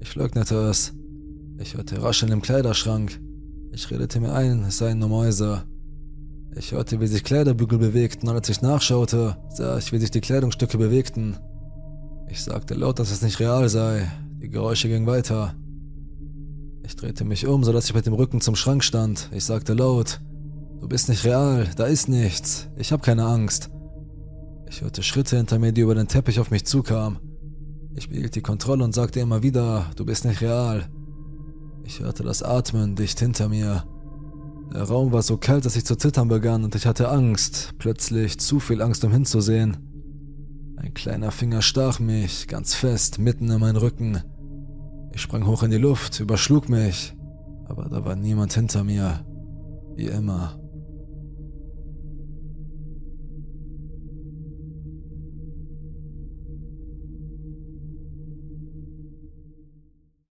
Ich 0.00 0.14
leugnete 0.14 0.56
es. 0.68 0.94
Ich 1.58 1.76
hörte 1.76 2.02
Rascheln 2.02 2.32
im 2.32 2.42
Kleiderschrank. 2.42 3.20
Ich 3.72 3.90
redete 3.90 4.20
mir 4.20 4.32
ein, 4.32 4.64
es 4.64 4.78
seien 4.78 4.98
nur 4.98 5.10
Mäuse. 5.10 5.64
Ich 6.56 6.72
hörte, 6.72 6.98
wie 7.00 7.06
sich 7.06 7.24
Kleiderbügel 7.24 7.78
bewegten 7.78 8.28
und 8.28 8.36
als 8.36 8.48
ich 8.48 8.62
nachschaute, 8.62 9.36
sah 9.50 9.76
ich, 9.76 9.92
wie 9.92 9.98
sich 9.98 10.10
die 10.10 10.20
Kleidungsstücke 10.22 10.78
bewegten. 10.78 11.36
Ich 12.30 12.42
sagte 12.42 12.74
laut, 12.74 12.98
dass 12.98 13.10
es 13.10 13.22
nicht 13.22 13.38
real 13.38 13.68
sei. 13.68 14.10
Die 14.40 14.48
Geräusche 14.48 14.88
gingen 14.88 15.06
weiter. 15.06 15.54
Ich 16.84 16.96
drehte 16.96 17.24
mich 17.24 17.46
um, 17.46 17.64
sodass 17.64 17.86
ich 17.86 17.94
mit 17.94 18.06
dem 18.06 18.12
Rücken 18.12 18.42
zum 18.42 18.56
Schrank 18.56 18.84
stand. 18.84 19.30
Ich 19.32 19.44
sagte 19.44 19.72
laut, 19.72 20.20
du 20.80 20.86
bist 20.86 21.08
nicht 21.08 21.24
real, 21.24 21.66
da 21.76 21.86
ist 21.86 22.08
nichts. 22.08 22.68
Ich 22.76 22.92
habe 22.92 23.02
keine 23.02 23.24
Angst. 23.24 23.70
Ich 24.68 24.82
hörte 24.82 25.02
Schritte 25.02 25.38
hinter 25.38 25.58
mir, 25.58 25.72
die 25.72 25.80
über 25.80 25.94
den 25.94 26.08
Teppich 26.08 26.40
auf 26.40 26.50
mich 26.50 26.66
zukamen. 26.66 27.18
Ich 27.94 28.08
behielt 28.10 28.34
die 28.34 28.42
Kontrolle 28.42 28.84
und 28.84 28.94
sagte 28.94 29.20
immer 29.20 29.42
wieder, 29.42 29.90
du 29.96 30.04
bist 30.04 30.24
nicht 30.24 30.42
real. 30.42 30.88
Ich 31.84 32.00
hörte 32.00 32.22
das 32.22 32.42
Atmen 32.42 32.96
dicht 32.96 33.18
hinter 33.18 33.48
mir. 33.48 33.84
Der 34.74 34.82
Raum 34.82 35.12
war 35.12 35.22
so 35.22 35.36
kalt, 35.36 35.64
dass 35.64 35.76
ich 35.76 35.84
zu 35.84 35.96
zittern 35.96 36.28
begann 36.28 36.64
und 36.64 36.74
ich 36.74 36.86
hatte 36.86 37.08
Angst, 37.08 37.74
plötzlich 37.78 38.38
zu 38.40 38.60
viel 38.60 38.82
Angst, 38.82 39.04
um 39.04 39.12
hinzusehen. 39.12 39.76
Ein 40.76 40.92
kleiner 40.92 41.30
Finger 41.30 41.62
stach 41.62 41.98
mich, 41.98 42.48
ganz 42.48 42.74
fest, 42.74 43.18
mitten 43.18 43.50
in 43.50 43.60
meinen 43.60 43.76
Rücken. 43.76 44.22
Ich 45.14 45.22
sprang 45.22 45.46
hoch 45.46 45.62
in 45.62 45.70
die 45.70 45.78
Luft, 45.78 46.18
überschlug 46.18 46.68
mich, 46.68 47.14
aber 47.66 47.88
da 47.88 48.04
war 48.04 48.16
niemand 48.16 48.52
hinter 48.52 48.82
mir, 48.82 49.24
wie 49.94 50.06
immer. 50.06 50.58